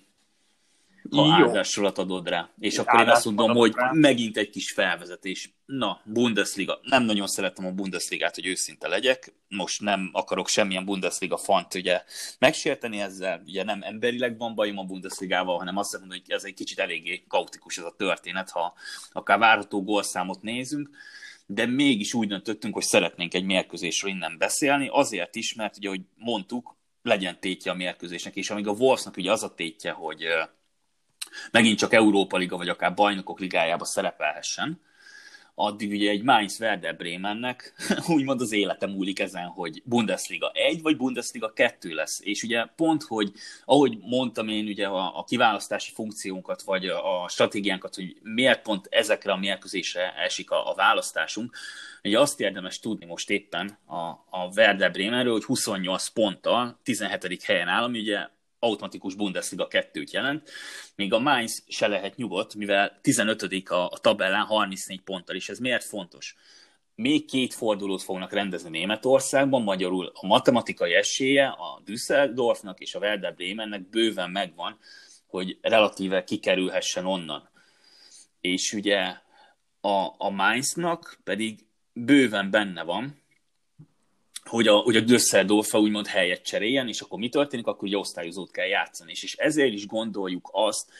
[1.10, 2.50] ha áldásolat adod rá.
[2.58, 3.90] És akkor én azt mondom, hogy rá.
[3.92, 5.54] megint egy kis felvezetés.
[5.66, 6.78] Na, Bundesliga.
[6.82, 9.34] Nem nagyon szeretem a Bundesligát, hogy őszinte legyek.
[9.48, 12.02] Most nem akarok semmilyen Bundesliga fant ugye
[12.38, 13.42] megsérteni ezzel.
[13.46, 17.24] Ugye nem emberileg van bajom a Bundesligával, hanem azt mondom, hogy ez egy kicsit eléggé
[17.28, 18.74] kaotikus ez a történet, ha
[19.12, 20.90] akár várható gólszámot nézünk
[21.46, 26.00] de mégis úgy döntöttünk, hogy szeretnénk egy mérkőzésről innen beszélni, azért is, mert ugye, hogy
[26.16, 30.26] mondtuk, legyen tétje a mérkőzésnek, és amíg a Wolfsnak ugye az a tétje, hogy
[31.50, 34.80] megint csak Európa Liga, vagy akár Bajnokok Ligájába szerepelhessen,
[35.54, 37.74] addig ugye egy Mainz Werder Bremennek
[38.14, 42.20] úgymond az élete múlik ezen, hogy Bundesliga 1 vagy Bundesliga 2 lesz.
[42.22, 43.32] És ugye pont, hogy
[43.64, 48.86] ahogy mondtam én ugye a, a kiválasztási funkciónkat, vagy a, a stratégiánkat, hogy miért pont
[48.90, 51.56] ezekre a mérkőzésre esik a, a választásunk,
[52.02, 53.96] ugye azt érdemes tudni most éppen a,
[54.30, 57.42] a Werder Bremenről, hogy 28 ponttal 17.
[57.42, 58.28] helyen áll, ami ugye
[58.62, 60.50] automatikus Bundesliga 2-t jelent,
[60.94, 65.58] még a Mainz se lehet nyugodt, mivel 15 a, a tabellán 34 ponttal, és ez
[65.58, 66.36] miért fontos?
[66.94, 73.34] Még két fordulót fognak rendezni Németországban, magyarul a matematikai esélye a Düsseldorfnak és a Werder
[73.34, 74.78] Bremennek bőven megvan,
[75.26, 77.50] hogy relatíve kikerülhessen onnan.
[78.40, 79.16] És ugye
[79.80, 83.21] a, a Mainznak pedig bőven benne van,
[84.44, 88.50] hogy a, hogy a Düsseldorf úgymond helyet cseréljen, és akkor mi történik, akkor ugye osztályozót
[88.50, 89.10] kell játszani.
[89.10, 90.90] És, és ezért is gondoljuk azt,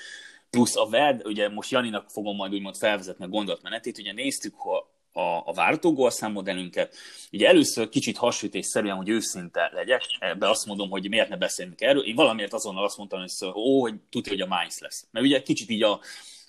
[0.50, 4.76] plusz a VED, ugye most Janinak fogom majd úgymond felvezetni a gondolatmenetét, ugye néztük a,
[5.20, 6.94] a, a várható gólszámodellünket.
[7.32, 12.04] Ugye először kicsit hasonlítésszerűen, hogy őszinte legyek, ebbe azt mondom, hogy miért ne beszélünk erről.
[12.04, 15.06] Én valamiért azonnal azt mondtam, hogy ó, hogy tudja, hogy a Mainz lesz.
[15.10, 16.00] Mert ugye kicsit így a,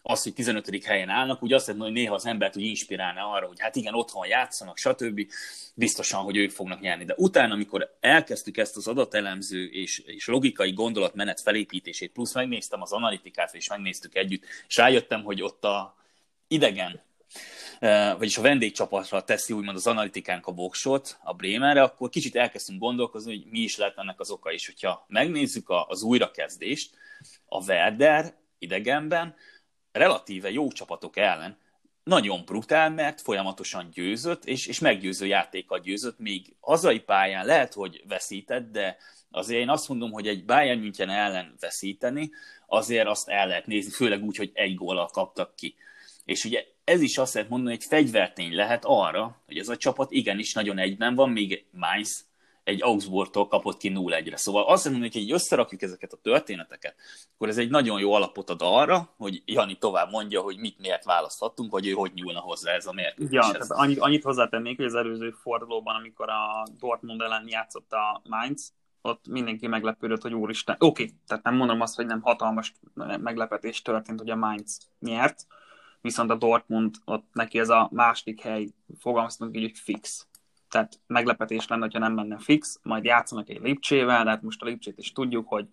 [0.06, 0.86] az, hogy 15.
[0.86, 3.94] helyen állnak, úgy azt mondom, hogy néha az embert úgy inspirálna arra, hogy hát igen,
[3.94, 5.28] otthon játszanak, stb.
[5.76, 7.06] Biztosan, hogy ők fognak nyerni.
[7.06, 12.92] De utána, amikor elkezdtük ezt az adatelemző és, és logikai gondolatmenet felépítését, plusz megnéztem az
[12.92, 15.96] analitikát, és megnéztük együtt, és rájöttem, hogy ott a
[16.48, 17.02] idegen
[17.80, 22.80] e, vagyis a vendégcsapatra teszi úgymond az analitikánk a voksot, a Bremenre, akkor kicsit elkezdtünk
[22.80, 24.52] gondolkozni, hogy mi is lehet ennek az oka.
[24.52, 26.96] És hogyha megnézzük az újrakezdést,
[27.46, 29.36] a Werder idegenben
[29.94, 31.58] relatíve jó csapatok ellen
[32.04, 38.04] nagyon brutál, mert folyamatosan győzött, és, és meggyőző játékkal győzött, még hazai pályán lehet, hogy
[38.08, 38.98] veszített, de
[39.32, 42.32] azért én azt mondom, hogy egy Bayern München ellen veszíteni,
[42.68, 45.76] azért azt el lehet nézni, főleg úgy, hogy egy góllal kaptak ki.
[46.26, 49.78] És ugye ez is azt lehet mondani, hogy egy fegyvertény lehet arra, hogy ez a
[49.78, 52.26] csapat igenis nagyon egyben van, még Mainz
[52.64, 54.38] egy Augsburgtól kapott ki 0-1-re.
[54.38, 56.96] Szóval azt mondom, hogy ha összerakjuk ezeket a történeteket,
[57.34, 61.04] akkor ez egy nagyon jó alapot ad arra, hogy Jani tovább mondja, hogy mit miért
[61.04, 63.46] választhattunk, vagy ő hogy nyúlna hozzá ez a mérkőzéshez.
[63.46, 68.22] Ja, tehát annyit, annyit hozzátennék, hogy az előző fordulóban, amikor a Dortmund ellen játszott a
[68.24, 72.74] Mainz, ott mindenki meglepődött, hogy úristen, oké, okay, tehát nem mondom azt, hogy nem hatalmas
[73.20, 75.46] meglepetés történt, hogy a Mainz nyert,
[76.02, 78.68] viszont a Dortmund, ott neki ez a második hely,
[79.00, 80.28] fogalmaztunk így, hogy fix
[80.74, 84.66] tehát meglepetés lenne, ha nem menne fix, majd játszanak egy Lipcsével, de hát most a
[84.66, 85.68] Lipcsét is tudjuk, hogy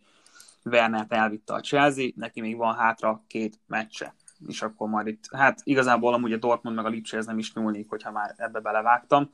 [0.65, 4.15] Wernert elvitte a Chelsea, neki még van hátra két meccse,
[4.47, 7.89] és akkor majd itt, hát igazából amúgy a Dortmund meg a ez nem is nyúlnék,
[7.89, 9.31] hogyha már ebbe belevágtam.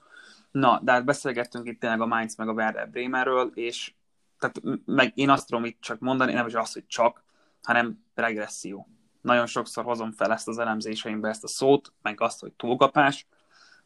[0.50, 3.94] Na, de hát beszélgettünk itt tényleg a Mainz meg a Werder Bremerről, és
[4.38, 7.24] tehát meg én azt tudom itt csak mondani, nem is az, hogy csak,
[7.62, 8.88] hanem regresszió.
[9.20, 13.26] Nagyon sokszor hozom fel ezt az elemzéseimbe ezt a szót, meg azt, hogy túlkapás,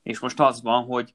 [0.03, 1.15] és most az van, hogy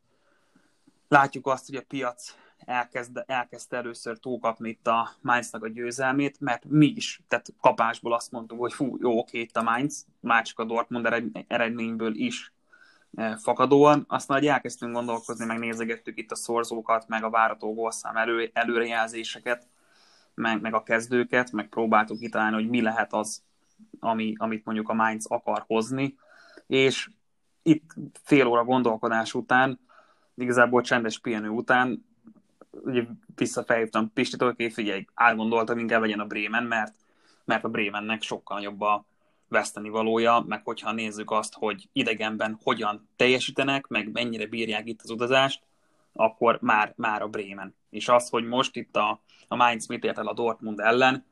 [1.08, 6.66] látjuk azt, hogy a piac elkezd, elkezdte először túlkapni itt a Mainznak a győzelmét, mert
[6.66, 10.60] mi is, tehát kapásból azt mondtuk, hogy fú, jó, oké, itt a Mainz, már csak
[10.60, 12.54] a Dortmund eredményből is
[13.16, 14.06] e, fakadóan.
[14.08, 19.68] Aztán, hogy elkezdtünk gondolkozni, meg nézegettük itt a szorzókat, meg a várató gólszám elő, előrejelzéseket,
[20.34, 23.44] meg, meg a kezdőket, meg próbáltuk kitalálni, hogy mi lehet az,
[24.00, 26.16] ami, amit mondjuk a Mainz akar hozni,
[26.68, 27.10] és
[27.62, 29.80] itt fél óra gondolkodás után
[30.36, 32.06] igazából csendes pihenő után
[32.72, 33.04] ugye
[33.36, 36.96] visszafelhívtam Pistit, hogy figyelj, átgondoltam, inkább legyen a Bremen, mert,
[37.46, 39.06] mert a Bremennek sokkal nagyobb a
[39.48, 45.10] veszteni valója, meg hogyha nézzük azt, hogy idegenben hogyan teljesítenek, meg mennyire bírják itt az
[45.10, 45.62] utazást,
[46.14, 47.76] akkor már, már a Bremen.
[47.90, 51.26] És az, hogy most itt a, a Mainz mit ért el a Dortmund ellen,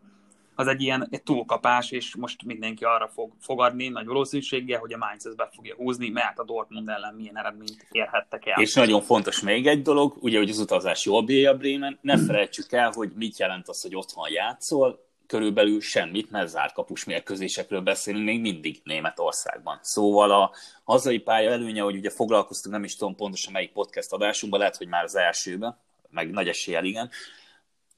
[0.55, 4.97] az egy ilyen egy túlkapás, és most mindenki arra fog fogadni nagy valószínűséggel, hogy a
[4.97, 8.61] Mainz ezt be fogja húzni, mert a Dortmund ellen milyen eredményt érhettek el.
[8.61, 12.17] És nagyon fontos még egy dolog, ugye, hogy az utazás jól bírja a Bremen, ne
[12.17, 17.81] felejtsük el, hogy mit jelent az, hogy otthon játszol, körülbelül semmit, mert zárt kapus mérkőzésekről
[17.81, 19.79] beszélünk még mindig Németországban.
[19.81, 20.51] Szóval a
[20.83, 24.87] hazai pálya előnye, hogy ugye foglalkoztunk, nem is tudom pontosan melyik podcast adásunkban, lehet, hogy
[24.87, 25.77] már az elsőben,
[26.09, 27.09] meg nagy eséllyel igen,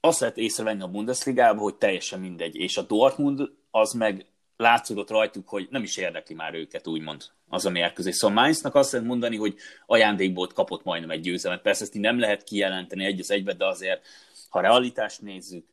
[0.06, 4.26] azt lehet észrevenni a Bundesligában, hogy teljesen mindegy, és a Dortmund az meg
[4.58, 8.16] látszódott rajtuk, hogy nem is érdekli már őket, úgymond az a mérkőzés.
[8.16, 11.62] Szóval Mainznak azt lehet mondani, hogy ajándékból kapott majdnem egy győzelmet.
[11.62, 14.06] Persze ezt nem lehet kijelenteni egy az egybe, de azért,
[14.50, 15.66] ha realitást nézzük,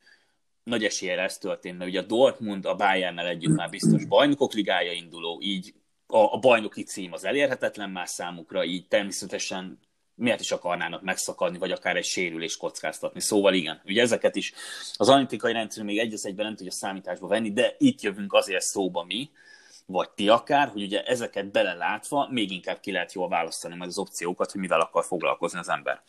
[0.65, 4.93] nagy esélye ez történt, mert ugye a Dortmund a Bayernnel együtt már biztos bajnokok ligája
[4.93, 5.75] induló, így
[6.07, 9.79] a, a bajnoki cím az elérhetetlen más számukra, így természetesen
[10.23, 13.21] miért is akarnának megszakadni, vagy akár egy sérülés kockáztatni.
[13.21, 14.53] Szóval igen, ugye ezeket is
[14.97, 19.05] az analitikai rendszer még egy egyben nem tudja számításba venni, de itt jövünk azért szóba
[19.05, 19.31] mi,
[19.87, 23.99] vagy ti akár, hogy ugye ezeket belelátva még inkább ki lehet jól választani majd az
[23.99, 26.03] opciókat, hogy mivel akar foglalkozni az ember.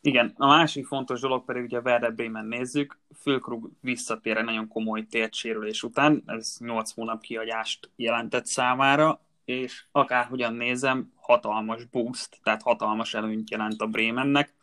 [0.00, 5.06] Igen, a másik fontos dolog pedig ugye Werder Bremen nézzük, Fülkrug visszatér egy nagyon komoly
[5.06, 13.14] tértsérülés után, ez 8 hónap kiagyást jelentett számára, és akárhogyan nézem, hatalmas boost, tehát hatalmas
[13.14, 14.54] előnyt jelent a Bremennek.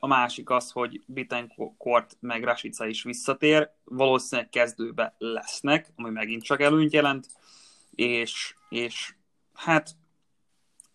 [0.00, 6.60] A másik az, hogy Bittencourt meg Rasica is visszatér, valószínűleg kezdőbe lesznek, ami megint csak
[6.60, 7.26] előnyt jelent,
[7.94, 9.14] és, és
[9.54, 9.90] hát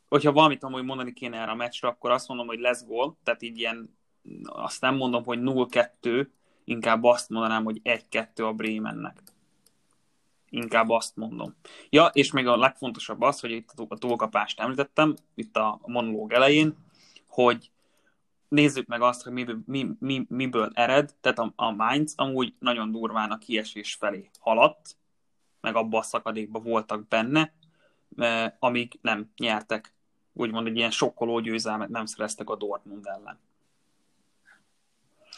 [0.08, 3.42] hogyha valamit amúgy mondani kéne erre a meccsre, akkor azt mondom, hogy lesz gól, tehát
[3.42, 3.98] így ilyen,
[4.44, 6.28] azt nem mondom, hogy 0-2,
[6.64, 9.22] inkább azt mondanám, hogy 1-2 a Bremennek.
[10.50, 11.56] Inkább azt mondom.
[11.90, 16.76] Ja, és még a legfontosabb az, hogy itt a túlkapást említettem, itt a monológ elején,
[17.28, 17.72] hogy
[18.48, 22.92] nézzük meg azt, hogy mi, mi, mi, miből ered, tehát a, a Mainz amúgy nagyon
[22.92, 24.98] durván a kiesés felé haladt,
[25.62, 27.54] meg abba a szakadékba voltak benne,
[28.60, 29.94] amíg nem nyertek
[30.34, 33.40] úgymond egy ilyen sokkoló győzelmet nem szereztek a Dortmund ellen.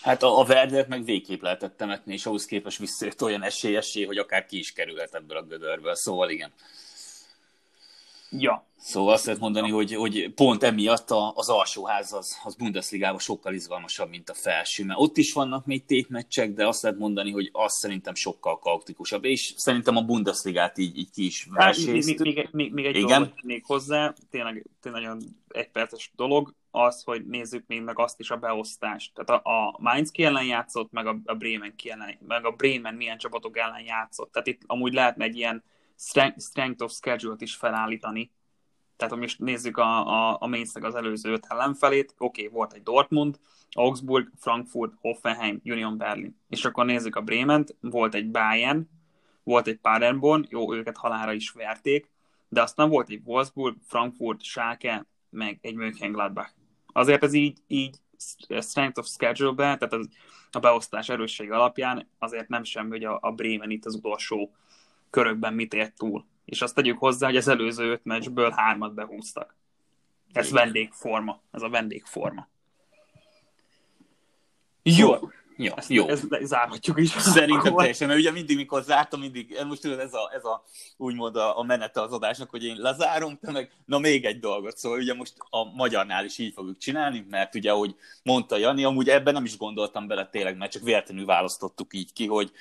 [0.02, 4.18] Hát a, a Verdert meg végképp lehetett temetni, és ahhoz képest visszajött olyan esélyessé, hogy
[4.18, 6.52] akár ki is kerülhet ebből a gödörből, szóval igen.
[8.32, 8.66] Ja.
[8.78, 14.10] Szóval azt lehet mondani, hogy, hogy pont emiatt az alsóház az, az Bundesligában sokkal izgalmasabb,
[14.10, 17.74] mint a felső, mert ott is vannak még tétmeccsek, de azt lehet mondani, hogy az
[17.74, 22.20] szerintem sokkal kaotikusabb, és szerintem a Bundesligát így, így ki is verséztük.
[22.20, 23.20] Még, még, még, még egy Igen?
[23.20, 28.30] dolgot még hozzá, tényleg, tényleg nagyon egyperces dolog, az, hogy nézzük még meg azt is
[28.30, 29.14] a beosztást.
[29.14, 32.52] Tehát a, a Mainz ki ellen játszott, meg a, a Bremen ki ellen, meg a
[32.52, 34.32] Bremen milyen csapatok ellen játszott.
[34.32, 35.64] Tehát itt amúgy lehetne egy ilyen
[36.38, 38.32] strength of schedule-t is felállítani.
[38.96, 42.74] Tehát, ha most nézzük a, a, a Mainznek az előző öt ellenfelét, oké, okay, volt
[42.74, 43.40] egy Dortmund,
[43.72, 46.40] Augsburg, Frankfurt, Hoffenheim, Union Berlin.
[46.50, 48.90] És akkor nézzük a Bremen-t, volt egy Bayern,
[49.44, 52.12] volt egy Paderborn, jó, őket halára is verték,
[52.50, 56.52] de aztán volt egy Wolfsburg, Frankfurt, Schalke, meg egy Mönchengladbach.
[56.94, 57.98] Azért ez így, így
[58.60, 60.10] strength of schedule-be, tehát az,
[60.52, 64.52] a beosztás erősség alapján azért nem sem, hogy a, a Bremen itt az utolsó
[65.12, 66.26] körökben mit ért túl.
[66.46, 69.56] És azt tegyük hozzá, hogy az előző öt meccsből hármat behúztak.
[70.34, 70.64] Ez Igen.
[70.64, 71.42] vendégforma.
[71.52, 72.48] Ez a vendégforma.
[74.84, 75.16] Jó.
[75.58, 76.08] Ja, ezt, jó.
[76.08, 77.10] Ezt zárhatjuk is.
[77.10, 80.64] Szerintem teljesen, mert ugye mindig, mikor zártam, mindig, most tudod, ez a, ez a
[80.98, 84.78] úgymond a, a menete az adásnak, hogy én lezárom, te meg, na még egy dolgot,
[84.78, 89.10] szóval ugye most a magyarnál is így fogjuk csinálni, mert ugye, ahogy mondta Jani, amúgy
[89.10, 92.52] ebben nem is gondoltam bele tényleg, mert csak véletlenül választottuk így ki, hogy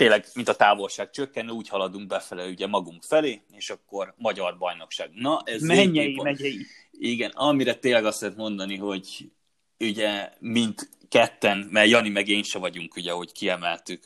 [0.00, 5.10] tényleg, mint a távolság csökken, úgy haladunk befele ugye magunk felé, és akkor magyar bajnokság.
[5.12, 6.66] Na, ez Mennyei, megyei.
[6.92, 9.30] Igen, amire tényleg azt lehet mondani, hogy
[9.78, 14.02] ugye, mint ketten, mert Jani meg én se vagyunk, ugye, hogy kiemeltük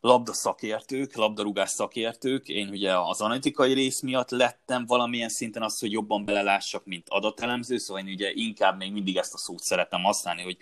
[0.00, 2.48] labda szakértők, labdarúgás szakértők.
[2.48, 7.78] Én ugye az analitikai rész miatt lettem valamilyen szinten az, hogy jobban belelássak, mint adatelemző,
[7.78, 10.56] szóval én ugye inkább még mindig ezt a szót szeretem használni, hogy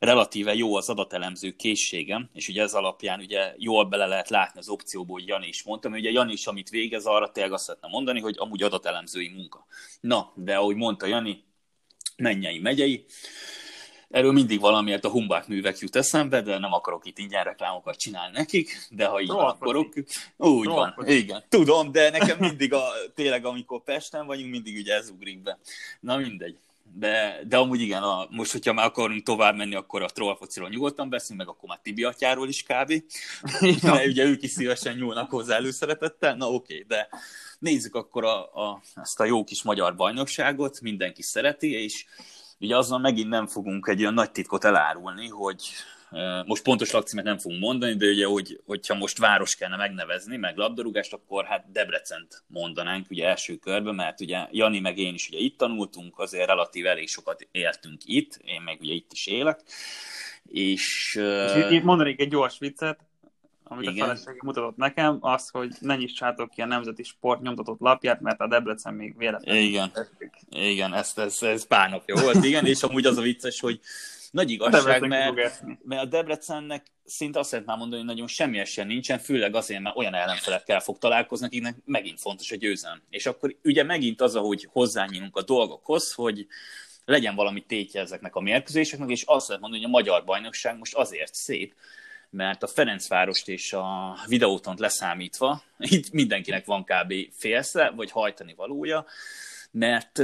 [0.00, 4.68] relatíve jó az adatelemző készségem, és ugye ez alapján ugye jól bele lehet látni az
[4.68, 7.88] opcióból, hogy Jani is mondtam, hogy ugye Jani is, amit végez, arra tényleg azt szeretne
[7.88, 9.66] mondani, hogy amúgy adatelemzői munka.
[10.00, 11.44] Na, de ahogy mondta Jani,
[12.16, 13.04] mennyei megyei,
[14.10, 18.36] Erről mindig valamiért a humbák művek jut eszembe, de nem akarok itt ingyen reklámokat csinálni
[18.36, 19.76] nekik, de ha így van, akkor
[20.36, 21.44] úgy van, igen.
[21.48, 22.82] Tudom, de nekem mindig a,
[23.14, 25.58] tényleg amikor Pesten vagyunk, mindig ugye ez ugrik be.
[26.00, 26.58] Na mindegy.
[26.94, 31.08] De, de amúgy igen, a, most, hogyha már akarunk tovább menni, akkor a trollfociról nyugodtan
[31.08, 32.92] beszélünk, meg akkor már Tibi atyáról is kb.
[33.82, 37.08] Mert ugye ők is szívesen nyúlnak hozzá előszeretettel, na oké, okay, de
[37.58, 42.04] nézzük akkor a, a, ezt a jó kis magyar bajnokságot, mindenki szereti, és
[42.60, 45.70] ugye azon megint nem fogunk egy olyan nagy titkot elárulni, hogy
[46.46, 50.56] most pontos lakcímet nem fogunk mondani, de ugye, hogy, hogyha most város kellene megnevezni, meg
[50.56, 55.38] labdarúgást, akkor hát Debrecent mondanánk ugye első körben, mert ugye Jani meg én is ugye
[55.38, 59.60] itt tanultunk, azért relatív elég sokat éltünk itt, én meg ugye itt is élek,
[60.44, 61.14] És,
[61.56, 62.98] és itt mondanék egy gyors viccet,
[63.64, 64.02] amit igen.
[64.02, 68.40] a feleségem mutatott nekem, az, hogy ne nyissátok ki a Nemzeti Sport nyomtatott lapját, mert
[68.40, 69.62] a Debrecen még véletlenül.
[69.62, 69.92] Igen,
[70.48, 73.80] igen, ez, ez, ez pár napja volt, igen, és amúgy az a vicces, hogy
[74.30, 78.86] nagy igazság, mert, mert a Debrecennek szinte azt lehet már mondani, hogy nagyon semmi esélye
[78.86, 83.02] nincsen, főleg azért, mert olyan ellenfelekkel fog találkozni, akiknek megint fontos a győzelem.
[83.10, 86.46] És akkor ugye megint az, ahogy hozzányúlunk a dolgokhoz, hogy
[87.04, 90.94] legyen valami tétje ezeknek a mérkőzéseknek, és azt lehet mondani, hogy a magyar bajnokság most
[90.94, 91.74] azért szép,
[92.30, 97.14] mert a Ferencvárost és a videótont leszámítva, itt mindenkinek van kb.
[97.32, 99.06] félsze, vagy hajtani valója,
[99.70, 100.18] mert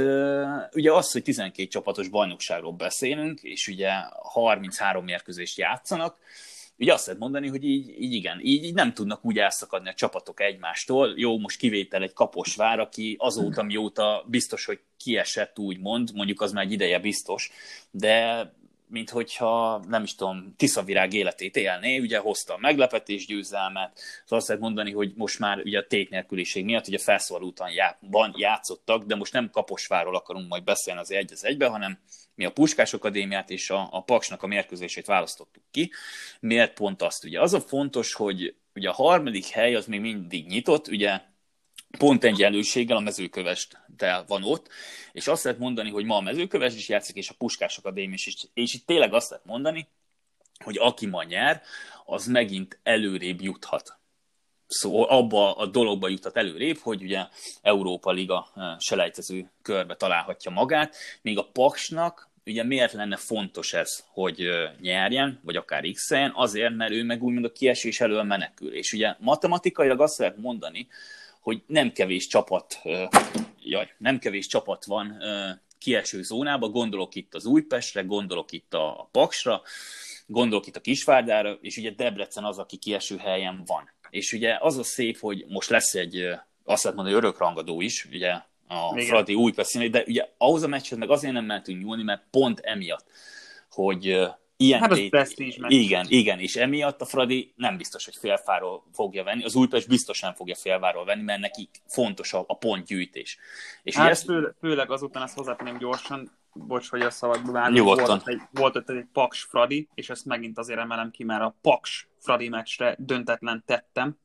[0.73, 6.17] ugye az, hogy 12 csapatos bajnokságról beszélünk, és ugye 33 mérkőzést játszanak,
[6.77, 9.93] ugye azt lehet mondani, hogy így, így igen, így, így nem tudnak úgy elszakadni a
[9.93, 11.13] csapatok egymástól.
[11.15, 16.63] Jó, most kivétel egy kaposvár, aki azóta, mióta biztos, hogy kiesett, úgymond, mondjuk az már
[16.63, 17.51] egy ideje biztos,
[17.91, 18.45] de
[18.89, 24.47] mint hogyha, nem is tudom, Tiszavirág életét élné, ugye hozta a meglepetés győzelmet, szóval azt
[24.47, 27.69] lehet mondani, hogy most már ugye a tét nélküliség miatt ugye felszólaló úton
[28.35, 31.99] játszottak, de most nem Kaposváról akarunk majd beszélni az egy az egybe, hanem
[32.35, 35.91] mi a Puskás Akadémiát és a, a Paksnak a mérkőzését választottuk ki.
[36.39, 37.25] Miért pont azt?
[37.25, 41.21] Ugye az a fontos, hogy ugye a harmadik hely az még mindig nyitott, ugye
[41.97, 43.79] pont egyenlőséggel a mezőkövest
[44.27, 44.69] van ott,
[45.11, 48.47] és azt lehet mondani, hogy ma a mezőköves is játszik, és a Puskás Akadémia is,
[48.53, 49.87] és itt tényleg azt lehet mondani,
[50.63, 51.61] hogy aki ma nyer,
[52.05, 53.97] az megint előrébb juthat.
[54.67, 57.25] Szóval abba a dologba juthat előrébb, hogy ugye
[57.61, 64.03] Európa Liga eh, selejtező körbe találhatja magát, még a Paksnak ugye miért lenne fontos ez,
[64.07, 68.73] hogy eh, nyerjen, vagy akár x Azért, mert ő meg úgymond a kiesés elől menekül.
[68.73, 70.87] És ugye matematikailag azt lehet mondani,
[71.47, 72.81] hogy nem kevés csapat,
[73.59, 75.17] jaj, nem kevés csapat van
[75.77, 79.61] kieső zónába, gondolok itt az Újpestre, gondolok itt a Paksra,
[80.25, 83.91] gondolok itt a Kisvárdára, és ugye Debrecen az, aki kieső helyen van.
[84.09, 86.29] És ugye az a szép, hogy most lesz egy,
[86.63, 88.31] azt lehet mondani, örökrangadó is, ugye
[88.67, 89.05] a Igen.
[89.05, 93.05] Fradi Újpest de ugye ahhoz a meccshez meg azért nem mentünk nyúlni, mert pont emiatt,
[93.69, 94.27] hogy
[94.59, 95.13] Ilyen hát tét...
[95.13, 95.35] az
[95.67, 99.43] Igen, igen, és emiatt a Fradi nem biztos, hogy félfáról fogja venni.
[99.43, 103.37] Az Újpest biztos nem fogja félfáról venni, mert neki fontos a, a pontgyűjtés.
[103.83, 104.23] És hát ezt...
[104.23, 108.89] fő, főleg azután ezt hozzátenném gyorsan, bocs, hogy a szabad vágom, volt, egy, volt ott
[108.89, 113.63] egy Paks Fradi, és ezt megint azért emelem ki, mert a Paks Fradi meccsre döntetlen
[113.65, 114.17] tettem,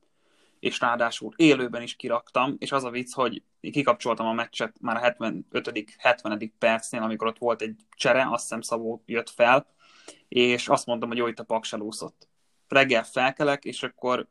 [0.59, 4.99] és ráadásul élőben is kiraktam, és az a vicc, hogy kikapcsoltam a meccset már a
[4.99, 5.95] 75.
[5.97, 6.53] 70.
[6.59, 9.72] percnél, amikor ott volt egy csere, azt hiszem Szabó jött fel,
[10.27, 12.27] és azt mondtam, hogy jó, itt a paks elúszott.
[12.67, 14.27] Reggel felkelek, és akkor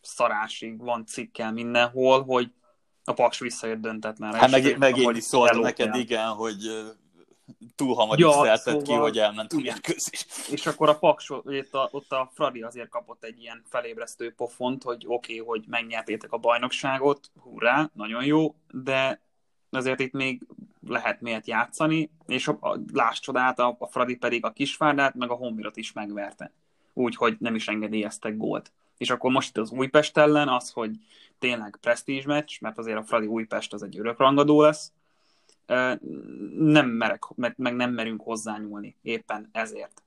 [0.00, 2.50] szarásig van cikkel mindenhol, hogy
[3.04, 4.38] a paks visszajött döntetlenre.
[4.38, 6.86] Hát meg, meg én is szóltam neked, igen, hogy
[7.74, 10.26] túl hamar ja, is szóval, ki, hogy elment a mérkőzés.
[10.50, 14.82] És akkor a Paks, ott a, ott a Fradi azért kapott egy ilyen felébresztő pofont,
[14.82, 19.20] hogy oké, okay, hogy megnyertétek a bajnokságot, hurrá, nagyon jó, de
[19.70, 20.42] azért itt még
[20.88, 25.30] lehet miért játszani, és a, a láss csodát, a, a Fradi pedig a Kisvárdát, meg
[25.30, 26.52] a Honvirat is megverte.
[26.92, 28.72] Úgyhogy nem is engedélyeztek gólt.
[28.96, 30.90] És akkor most itt az Újpest ellen az, hogy
[31.38, 34.92] tényleg presztízs meccs, mert azért a Fradi Újpest az egy örökrangadó lesz,
[36.58, 40.02] nem merek, meg nem merünk hozzányúlni éppen ezért.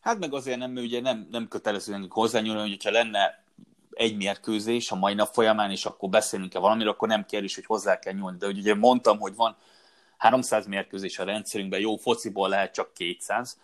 [0.00, 3.44] Hát meg azért nem, ugye nem, nem kötelezően hozzányúlni, hogyha lenne
[3.90, 7.98] egy mérkőzés a mai nap folyamán, és akkor beszélünk-e valamiről, akkor nem kérdés, hogy hozzá
[7.98, 8.38] kell nyúlni.
[8.38, 9.56] De ugye mondtam, hogy van
[10.20, 13.58] 300 mérkőzés a rendszerünkben, jó fociból lehet csak 200,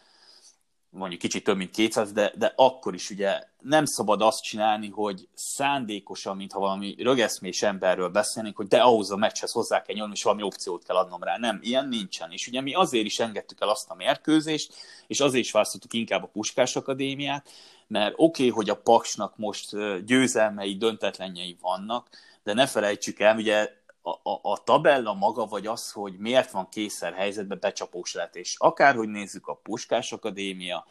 [0.90, 5.28] mondjuk kicsit több, mint 200, de, de akkor is ugye nem szabad azt csinálni, hogy
[5.34, 10.22] szándékosan, mintha valami rögeszmés emberről beszélnénk, hogy de ahhoz a meccshez hozzá kell nyúlni, és
[10.22, 11.36] valami opciót kell adnom rá.
[11.36, 12.30] Nem, ilyen nincsen.
[12.30, 14.74] És ugye mi azért is engedtük el azt a mérkőzést,
[15.06, 17.50] és azért is választottuk inkább a Puskás Akadémiát,
[17.86, 19.70] mert oké, okay, hogy a Paksnak most
[20.04, 22.08] győzelmei, döntetlenjei vannak,
[22.42, 26.68] de ne felejtsük el, ugye a, a, a tabella maga, vagy az, hogy miért van
[26.68, 30.86] készer helyzetben becsapós lehet, és akárhogy nézzük a Puskás Akadémia,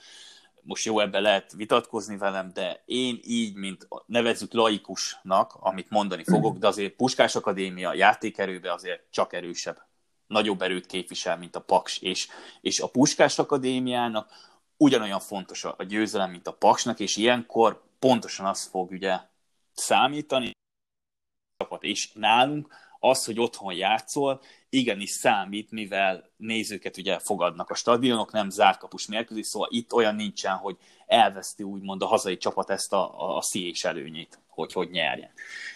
[0.62, 6.58] most jó, ebbe lehet vitatkozni velem, de én így, mint nevezzük laikusnak, amit mondani fogok,
[6.58, 9.82] de azért Puskás Akadémia játékerőbe azért csak erősebb,
[10.28, 12.28] nagyobb erőt képvisel, mint a Paks, és,
[12.62, 14.32] és a Puskás Akadémiának
[14.78, 19.20] ugyanolyan fontos a győzelem, mint a Paksnak, és ilyenkor pontosan az fog ugye
[19.74, 20.52] számítani,
[21.80, 28.50] és nálunk az, hogy otthon játszol, igenis számít, mivel nézőket ugye fogadnak a stadionok, nem
[28.50, 30.78] zárkapus mérkőzés, szóval itt olyan nincsen, hogy
[31.08, 34.40] elveszti úgymond a hazai csapat ezt a, a, szíjés előnyét.
[34.48, 35.32] hogy hogy nyerjen.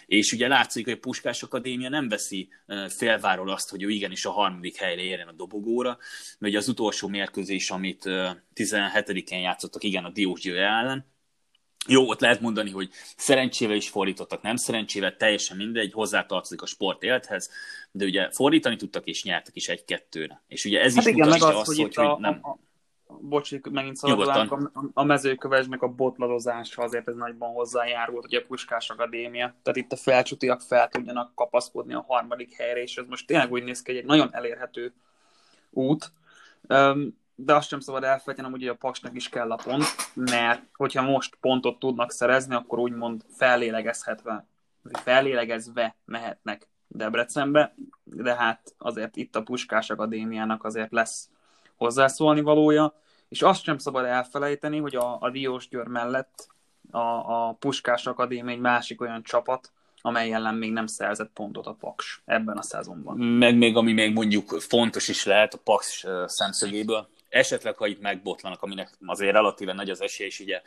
[0.06, 2.48] És ugye látszik, hogy a Puskás Akadémia nem veszi
[2.88, 5.98] félváról azt, hogy ő igenis a harmadik helyre érjen a dobogóra,
[6.38, 8.02] mert az utolsó mérkőzés, amit
[8.54, 11.06] 17-én játszottak, igen, a Diós ellen,
[11.88, 17.02] jó, ott lehet mondani, hogy szerencsével is fordítottak, nem szerencsével, teljesen mindegy, hozzátartozik a sport
[17.02, 17.50] élethez,
[17.90, 20.42] de ugye fordítani tudtak és nyertek is egy-kettőre.
[20.48, 22.38] És ugye ez hát is igen, mutatja meg az, azt, hogy, hogy, a, nem...
[22.42, 22.58] A,
[23.20, 28.90] bocsi, megint szaladulánk, a, a mezőkövesnek a botladozása azért ez nagyban hozzájárult, hogy a Puskás
[28.90, 33.52] Akadémia, tehát itt a felcsutiak fel tudjanak kapaszkodni a harmadik helyre, és ez most tényleg
[33.52, 34.92] úgy néz ki, hogy egy nagyon elérhető
[35.70, 36.12] út.
[37.44, 39.84] De azt sem szabad elfelejtenem, hogy a Paksnak is kell a pont,
[40.14, 44.46] mert hogyha most pontot tudnak szerezni, akkor úgymond fellélegezhetve,
[44.92, 47.74] fellélegezve mehetnek Debrecenbe,
[48.04, 51.28] de hát azért itt a Puskás Akadémiának azért lesz
[51.76, 52.94] hozzászólni valója,
[53.28, 56.46] és azt sem szabad elfelejteni, hogy a, a Diós Győr mellett
[56.90, 59.72] a, a Puskás Akadémia egy másik olyan csapat,
[60.02, 63.16] amely ellen még nem szerzett pontot a Paks ebben a szezonban.
[63.16, 68.62] Meg még ami még mondjuk fontos is lehet a Paks szemszögéből, esetleg ha itt megbotlanak,
[68.62, 70.62] aminek azért relatíve nagy az esély, és ugye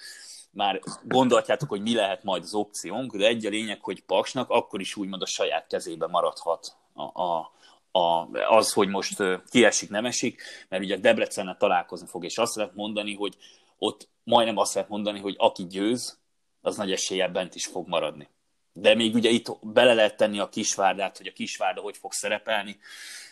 [0.51, 4.79] már gondolhatjátok, hogy mi lehet majd az opciónk, de egy a lényeg, hogy Paksnak akkor
[4.79, 7.51] is úgymond a saját kezébe maradhat a, a,
[7.91, 12.75] a, az, hogy most kiesik, nem esik, mert ugye Debrecennel találkozni fog, és azt lehet
[12.75, 13.37] mondani, hogy
[13.77, 16.21] ott majdnem azt lehet mondani, hogy aki győz,
[16.61, 18.29] az nagy eséllyel bent is fog maradni.
[18.73, 22.79] De még ugye itt bele lehet tenni a kisvárdát, hogy a kisvárda hogy fog szerepelni,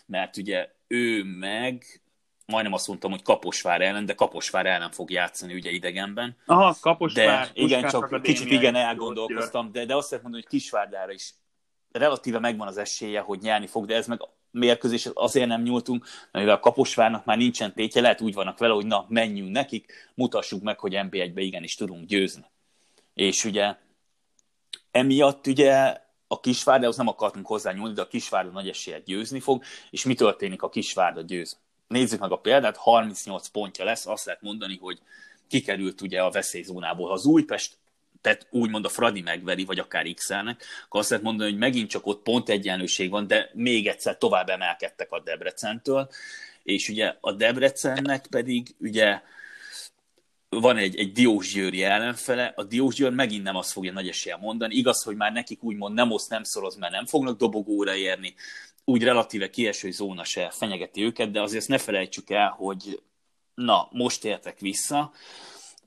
[0.05, 2.01] mert ugye ő meg
[2.51, 6.37] majdnem azt mondtam, hogy Kaposvár ellen, de Kaposvár ellen fog játszani ugye idegenben.
[6.45, 7.45] Aha, Kaposvár.
[7.45, 11.33] De igen, csak kicsit igen elgondolkoztam, de, de azt lehet mondani, hogy Kisvárdára is
[11.91, 14.19] relatíve megvan az esélye, hogy nyerni fog, de ez meg
[14.51, 18.73] mérkőzés azért nem nyúltunk, mert mivel a Kaposvárnak már nincsen tétje, lehet úgy vannak vele,
[18.73, 22.45] hogy na, menjünk nekik, mutassuk meg, hogy NB1-be igenis tudunk győzni.
[23.13, 23.75] És ugye
[24.91, 25.97] emiatt ugye
[26.27, 30.13] a Kisvárdához nem akartunk hozzá nyúlni, de a Kisvárda nagy eséllyel győzni fog, és mi
[30.13, 31.59] történik, a Kisvárda győz?
[31.91, 34.99] Nézzük meg a példát, 38 pontja lesz, azt lehet mondani, hogy
[35.47, 37.07] kikerült ugye a veszélyzónából.
[37.07, 37.77] Ha az Újpest
[38.21, 42.05] tehát úgymond a Fradi megveri, vagy akár x akkor azt lehet mondani, hogy megint csak
[42.07, 46.09] ott pont egyenlőség van, de még egyszer tovább emelkedtek a Debrecentől,
[46.63, 49.21] és ugye a Debrecennek pedig ugye
[50.49, 55.03] van egy, egy Diósgyőri ellenfele, a Diósgyőr megint nem azt fogja nagy esélye mondani, igaz,
[55.03, 58.33] hogy már nekik úgymond nem oszt, nem szoroz, mert nem fognak dobogóra érni,
[58.91, 63.01] úgy relatíve kieső zóna se fenyegeti őket, de azért ne felejtsük el, hogy
[63.53, 65.11] na, most értek vissza,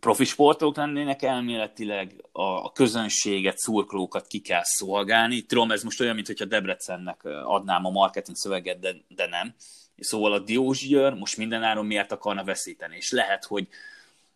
[0.00, 5.42] profi sportok lennének elméletileg, a közönséget, szurkolókat ki kell szolgálni.
[5.42, 9.54] Tudom, ez most olyan, mintha Debrecennek adnám a marketing szöveget, de, de nem.
[9.98, 10.88] Szóval a Diós
[11.18, 13.68] most mindenáron miért akarna veszíteni, és lehet, hogy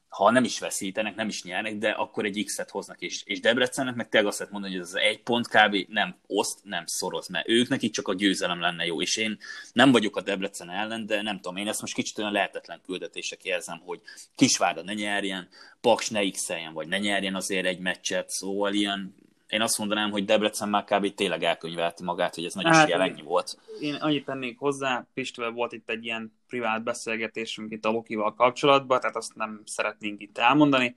[0.09, 3.95] ha nem is veszítenek, nem is nyernek, de akkor egy X-et hoznak, és, és Debrecennek
[3.95, 5.77] meg tényleg azt lehet mondani, hogy ez az egy pont kb.
[5.89, 9.39] nem oszt, nem szoroz, mert ők nekik csak a győzelem lenne jó, és én
[9.73, 13.45] nem vagyok a Debrecen ellen, de nem tudom, én ezt most kicsit olyan lehetetlen küldetések
[13.45, 14.01] érzem, hogy
[14.35, 15.49] Kisvárda ne nyerjen,
[15.81, 19.15] Paks ne x vagy ne nyerjen azért egy meccset, szóval ilyen
[19.49, 21.15] én azt mondanám, hogy Debrecen már kb.
[21.15, 23.59] tényleg elkönyvelti magát, hogy ez nagy hát, ennyi volt.
[23.81, 29.01] Én annyit tennék hozzá, Pistivel volt itt egy ilyen privát beszélgetésünk itt a Lokival kapcsolatban,
[29.01, 30.97] tehát azt nem szeretnénk itt elmondani.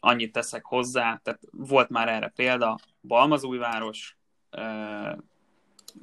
[0.00, 4.16] Annyit teszek hozzá, tehát volt már erre példa, Balmazújváros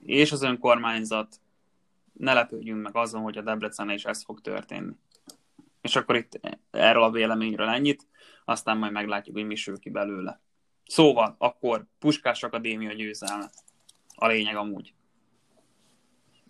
[0.06, 1.40] és az önkormányzat,
[2.14, 4.94] ne lepődjünk meg azon, hogy a Debrecen is ez fog történni.
[5.82, 6.40] És akkor itt
[6.72, 8.08] erről a véleményről ennyit,
[8.46, 10.42] aztán majd meglátjuk, hogy mi sül ki belőle.
[10.88, 13.50] Szóval, akkor Puskás Akadémia győzelme.
[14.16, 14.94] A lényeg amúgy.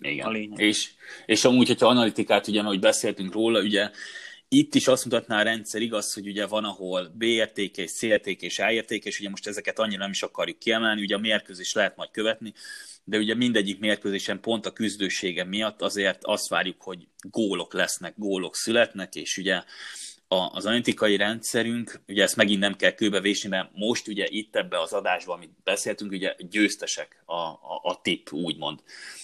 [0.02, 0.28] Igen.
[0.28, 0.60] A lényeg.
[0.60, 0.90] És,
[1.26, 3.90] és amúgy, hogyha analitikát, ugye, ahogy beszéltünk róla, ugye
[4.50, 8.42] itt is azt mutatná a rendszer, igaz, hogy ugye van, ahol B érték C érték
[8.42, 11.74] és A érték, és ugye most ezeket annyira nem is akarjuk kiemelni, ugye a mérkőzés
[11.74, 12.54] lehet majd követni,
[13.04, 18.56] de ugye mindegyik mérkőzésen pont a küzdősége miatt azért azt várjuk, hogy gólok lesznek, gólok
[18.56, 19.64] születnek, és ugye
[20.28, 24.82] a, az analitikai rendszerünk, ugye ezt megint nem kell kőbevésni, mert most ugye itt ebbe
[24.82, 28.80] az adásban, amit beszéltünk, ugye győztesek a, a, a tip, úgymond.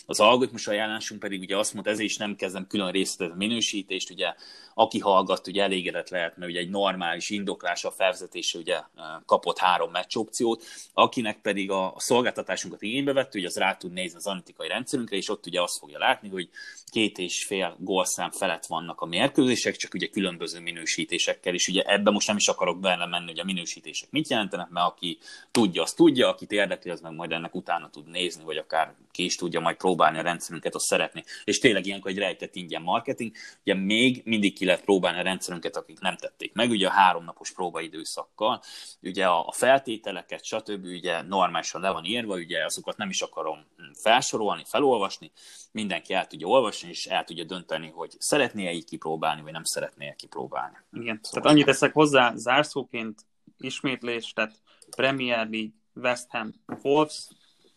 [0.05, 4.09] Az algoritmus ajánlásunk pedig ugye azt mondta, ezért is nem kezdem külön részletezni a minősítést,
[4.09, 4.33] ugye
[4.73, 8.81] aki hallgat, ugye elégedett lehet, mert ugye egy normális indoklás a felvezetése ugye
[9.25, 10.63] kapott három meccs opciót,
[10.93, 15.15] akinek pedig a, a szolgáltatásunkat igénybe vett, ugye az rá tud nézni az analitikai rendszerünkre,
[15.15, 16.49] és ott ugye azt fogja látni, hogy
[16.91, 22.11] két és fél gólszám felett vannak a mérkőzések, csak ugye különböző minősítésekkel, és ugye ebbe
[22.11, 25.17] most nem is akarok benne menni, hogy a minősítések mit jelentenek, mert aki
[25.51, 29.23] tudja, az tudja, akit érdekli, az meg majd ennek utána tud nézni, vagy akár ki
[29.23, 31.23] is tudja majd próbálni a rendszerünket, azt szeretné.
[31.43, 33.31] És tényleg ilyenkor egy rejtett ingyen marketing.
[33.61, 37.51] Ugye még mindig ki lehet próbálni a rendszerünket, akik nem tették meg, ugye a háromnapos
[37.51, 38.61] próbaidőszakkal,
[39.01, 40.85] ugye a feltételeket, stb.
[40.85, 45.31] ugye normálisan le van írva, ugye azokat nem is akarom felsorolni, felolvasni,
[45.71, 50.13] mindenki el tudja olvasni, és el tudja dönteni, hogy szeretné-e így kipróbálni, vagy nem szeretné-e
[50.13, 50.77] kipróbálni.
[50.91, 53.25] Igen, szóval tehát annyit teszek hozzá zárszóként,
[53.57, 54.61] ismétlés, tehát
[54.95, 57.27] Premier League, West Ham, Wolves,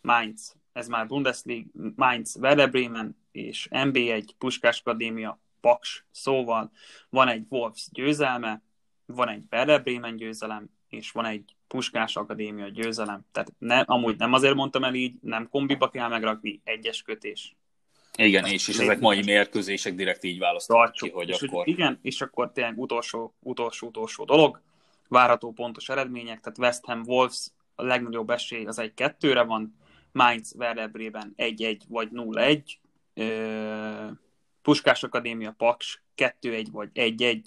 [0.01, 6.71] Mainz, ez már Bundesliga, Mainz, Werder Bremen és NB1, Puskás Akadémia, Paks, szóval
[7.09, 8.61] van egy Wolves győzelme,
[9.05, 13.25] van egy Werder Bremen győzelem, és van egy Puskás Akadémia győzelem.
[13.31, 17.55] Tehát ne, amúgy nem azért mondtam el így, nem kombiba kell megrakni, egyes kötés.
[18.17, 21.67] Igen, Ezt és, és ezek mai mérkőzések direkt így választottak ki, hogy és akkor...
[21.67, 24.61] Igen, és akkor tényleg utolsó, utolsó, utolsó dolog,
[25.07, 29.75] várható pontos eredmények, tehát West Ham Wolves a legnagyobb esély az egy kettőre van,
[30.11, 32.61] Mainz Werder Bremen 1-1 vagy 0-1,
[34.67, 37.41] Puskás Akadémia Paks 2-1 vagy 1-1,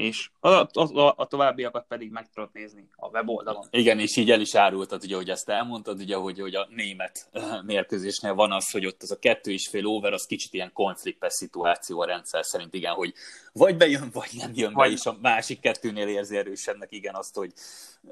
[0.00, 3.66] és a, a, a továbbiakat pedig meg tudod nézni a weboldalon.
[3.70, 7.28] Igen, és így el is árultad, ugye, hogy ezt elmondtad, ugye, hogy, hogy a német
[7.32, 10.72] eh, mérkőzésnél van az, hogy ott az a kettő és fél over, az kicsit ilyen
[10.72, 13.12] konfliktes szituáció a rendszer szerint, igen, hogy
[13.52, 17.52] vagy bejön, vagy nem jön be, és a másik kettőnél érzi erősebbnek, igen, azt, hogy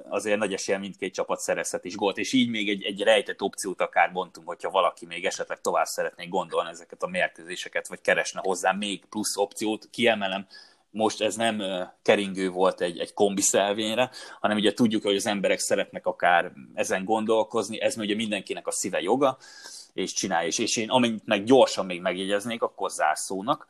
[0.08, 3.80] azért nagy esélye mindkét csapat szerezhet is gólt, és így még egy, egy rejtett opciót
[3.80, 8.72] akár bontunk, hogyha valaki még esetleg tovább szeretné gondolni ezeket a mérkőzéseket, vagy keresne hozzá
[8.72, 10.46] még plusz opciót, kiemelem,
[10.90, 11.62] most ez nem
[12.02, 14.10] keringő volt egy, egy kombi szelvényre,
[14.40, 19.00] hanem ugye tudjuk, hogy az emberek szeretnek akár ezen gondolkozni, ez ugye mindenkinek a szíve
[19.00, 19.38] joga,
[19.92, 23.66] és csinálja, és, és én amennyit meg gyorsan még megjegyeznék, akkor zárszónak,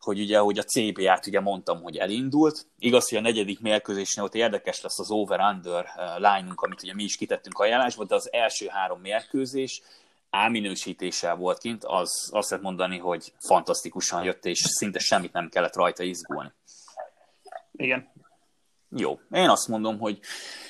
[0.00, 2.66] hogy ugye, hogy a CBA-t ugye mondtam, hogy elindult.
[2.78, 5.86] Igaz, hogy a negyedik mérkőzésnél ott érdekes lesz az over-under
[6.16, 9.82] line-unk, amit ugye mi is kitettünk ajánlásba, de az első három mérkőzés
[10.44, 15.48] A minősítéssel volt kint, az azt lehet mondani, hogy fantasztikusan jött, és szinte semmit nem
[15.48, 16.52] kellett rajta izgulni.
[17.72, 18.14] Igen.
[18.90, 19.18] Jó.
[19.30, 20.18] Én azt mondom, hogy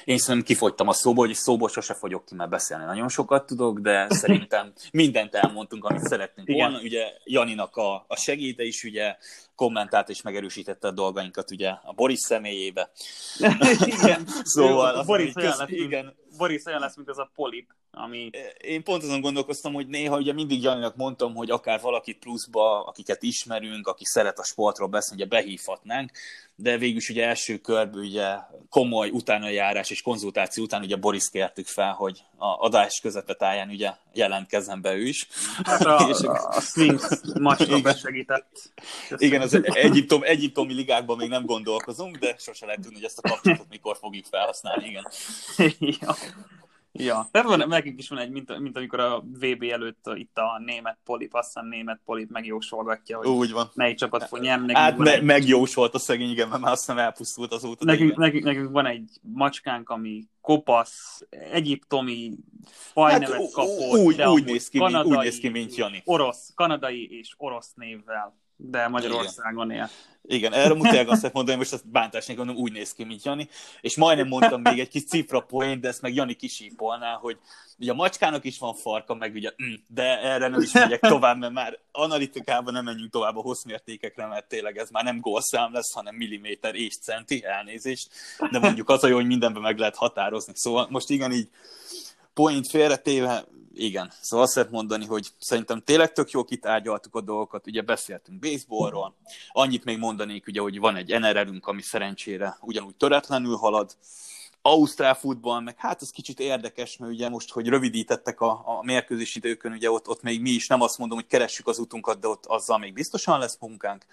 [0.05, 3.79] én szerintem kifogytam a szóból, hogy szóból sose fogyok ki, mert beszélni nagyon sokat tudok,
[3.79, 6.61] de szerintem mindent elmondtunk, amit szeretnénk Igen.
[6.71, 6.85] volna.
[6.85, 9.17] Ugye Janinak a, a segéde is ugye
[9.55, 12.91] kommentált és megerősítette a dolgainkat ugye a Boris személyébe.
[14.03, 14.27] Igen.
[14.55, 16.15] szóval az, Boris, olyan lesz, igen.
[16.37, 18.31] Boris olyan lesz, mint ez a polip, ami...
[18.61, 23.23] Én pont azon gondolkoztam, hogy néha ugye mindig Janinak mondtam, hogy akár valakit pluszba, akiket
[23.23, 26.11] ismerünk, aki szeret a sportról beszélni, ugye behívhatnánk,
[26.55, 28.37] de végül is ugye első körből ugye
[28.69, 33.91] komoly utána járás és konzultáció után ugye Boris kértük fel, hogy a adás közepetáján ugye
[34.13, 35.29] jelentkezzen be ő is.
[35.65, 37.21] Hát a, és, a, a Sphinx
[37.83, 38.73] besegített.
[39.17, 43.29] Igen, az Egyiptom, egyiptomi ligákban még nem gondolkozunk, de sose lehet tudni, hogy ezt a
[43.29, 45.07] kapcsolatot mikor fogjuk felhasználni, igen.
[46.01, 46.17] ja.
[46.99, 50.63] Ja, tehát van, nekünk is van egy, mint, mint amikor a VB előtt itt a
[50.65, 53.71] német polip, aztán német polip megjósolgatja, hogy Úgy van.
[53.75, 54.75] melyik csapat fog nyerni.
[54.75, 55.23] Hát me- egy...
[55.23, 57.85] megjósolt a szegény, igen, mert már aztán elpusztult azóta.
[57.85, 62.33] Nekünk, nekünk, nekünk, van egy macskánk, ami kopasz, egyiptomi
[62.71, 66.03] fajnevet hát, kapott, úgy, úgy, néz ki, kanadai, úgy néz ki, mint Jani.
[66.05, 69.91] Orosz, kanadai és orosz névvel, de Magyarországon él.
[70.29, 73.49] Igen, erre muszáj azt mondani, most ezt bántás nélkül úgy néz ki, mint Jani,
[73.81, 77.39] és majdnem mondtam még egy kis cifra poén, de ezt meg Jani kisípolná, hogy
[77.79, 81.39] ugye a macskának is van farka, meg ugye, mm, de erre nem is megyek tovább,
[81.39, 85.93] mert már analitikában nem menjünk tovább a hosszmértékekre, mert tényleg ez már nem gólszám lesz,
[85.93, 88.09] hanem milliméter és centi, elnézést,
[88.51, 90.53] de mondjuk az a jó, hogy mindenben meg lehet határozni.
[90.57, 91.49] Szóval most igen, így
[92.35, 93.45] point félretéve,
[93.77, 94.13] igen.
[94.21, 99.15] Szóval azt lehet mondani, hogy szerintem tényleg tök jó kitárgyaltuk a dolgokat, ugye beszéltünk baseballról,
[99.53, 103.97] annyit még mondanék, ugye, hogy van egy NRL-ünk, ami szerencsére ugyanúgy töretlenül halad,
[104.63, 109.39] Ausztrál futball, meg hát ez kicsit érdekes, mert ugye most, hogy rövidítettek a, a mérkőzési
[109.39, 112.29] időkön, ugye ott, ott még mi is nem azt mondom, hogy keressük az utunkat, de
[112.29, 114.07] ott azzal még biztosan lesz munkánk.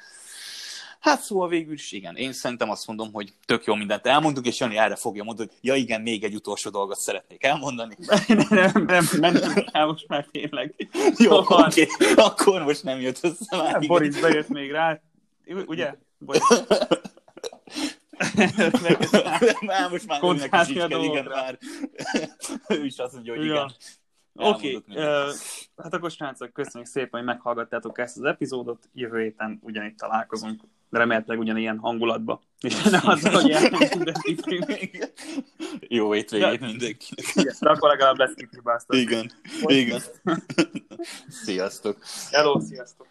[1.03, 4.59] Hát szóval végül is igen, én szerintem azt mondom, hogy tök jó mindent elmondunk, és
[4.59, 7.95] Jani erre fogja mondani, hogy ja igen, még egy utolsó dolgot szeretnék elmondani.
[8.27, 9.33] nem, nem, nem, nem,
[9.71, 10.89] nem most már tényleg.
[11.17, 12.13] Jó, oké, okay.
[12.15, 13.71] akkor most nem jött össze már.
[13.71, 15.01] Hát, Boris bejött még rá,
[15.65, 15.95] ugye?
[16.17, 16.41] Boris.
[19.61, 21.57] már most már önnek is kell, igen, már.
[22.77, 23.71] ő is azt mondja, hogy igen.
[24.35, 25.33] Oké, okay, uh,
[25.77, 28.89] hát akkor srácok, köszönjük szépen, hogy meghallgattátok ezt az epizódot.
[28.93, 30.61] Jövő héten ugyanitt találkozunk
[30.97, 32.41] remélhetőleg ugyanilyen hangulatba.
[32.59, 34.11] És nem az, hogy elmentünk,
[35.87, 36.65] Jó étvégét ja.
[36.67, 37.35] mindenkinek.
[37.35, 38.95] Igen, de akkor legalább lesz kifibáztat.
[38.95, 39.31] Igen,
[39.65, 40.01] igen.
[41.27, 41.97] sziasztok.
[42.31, 43.07] Hello, sziasztok.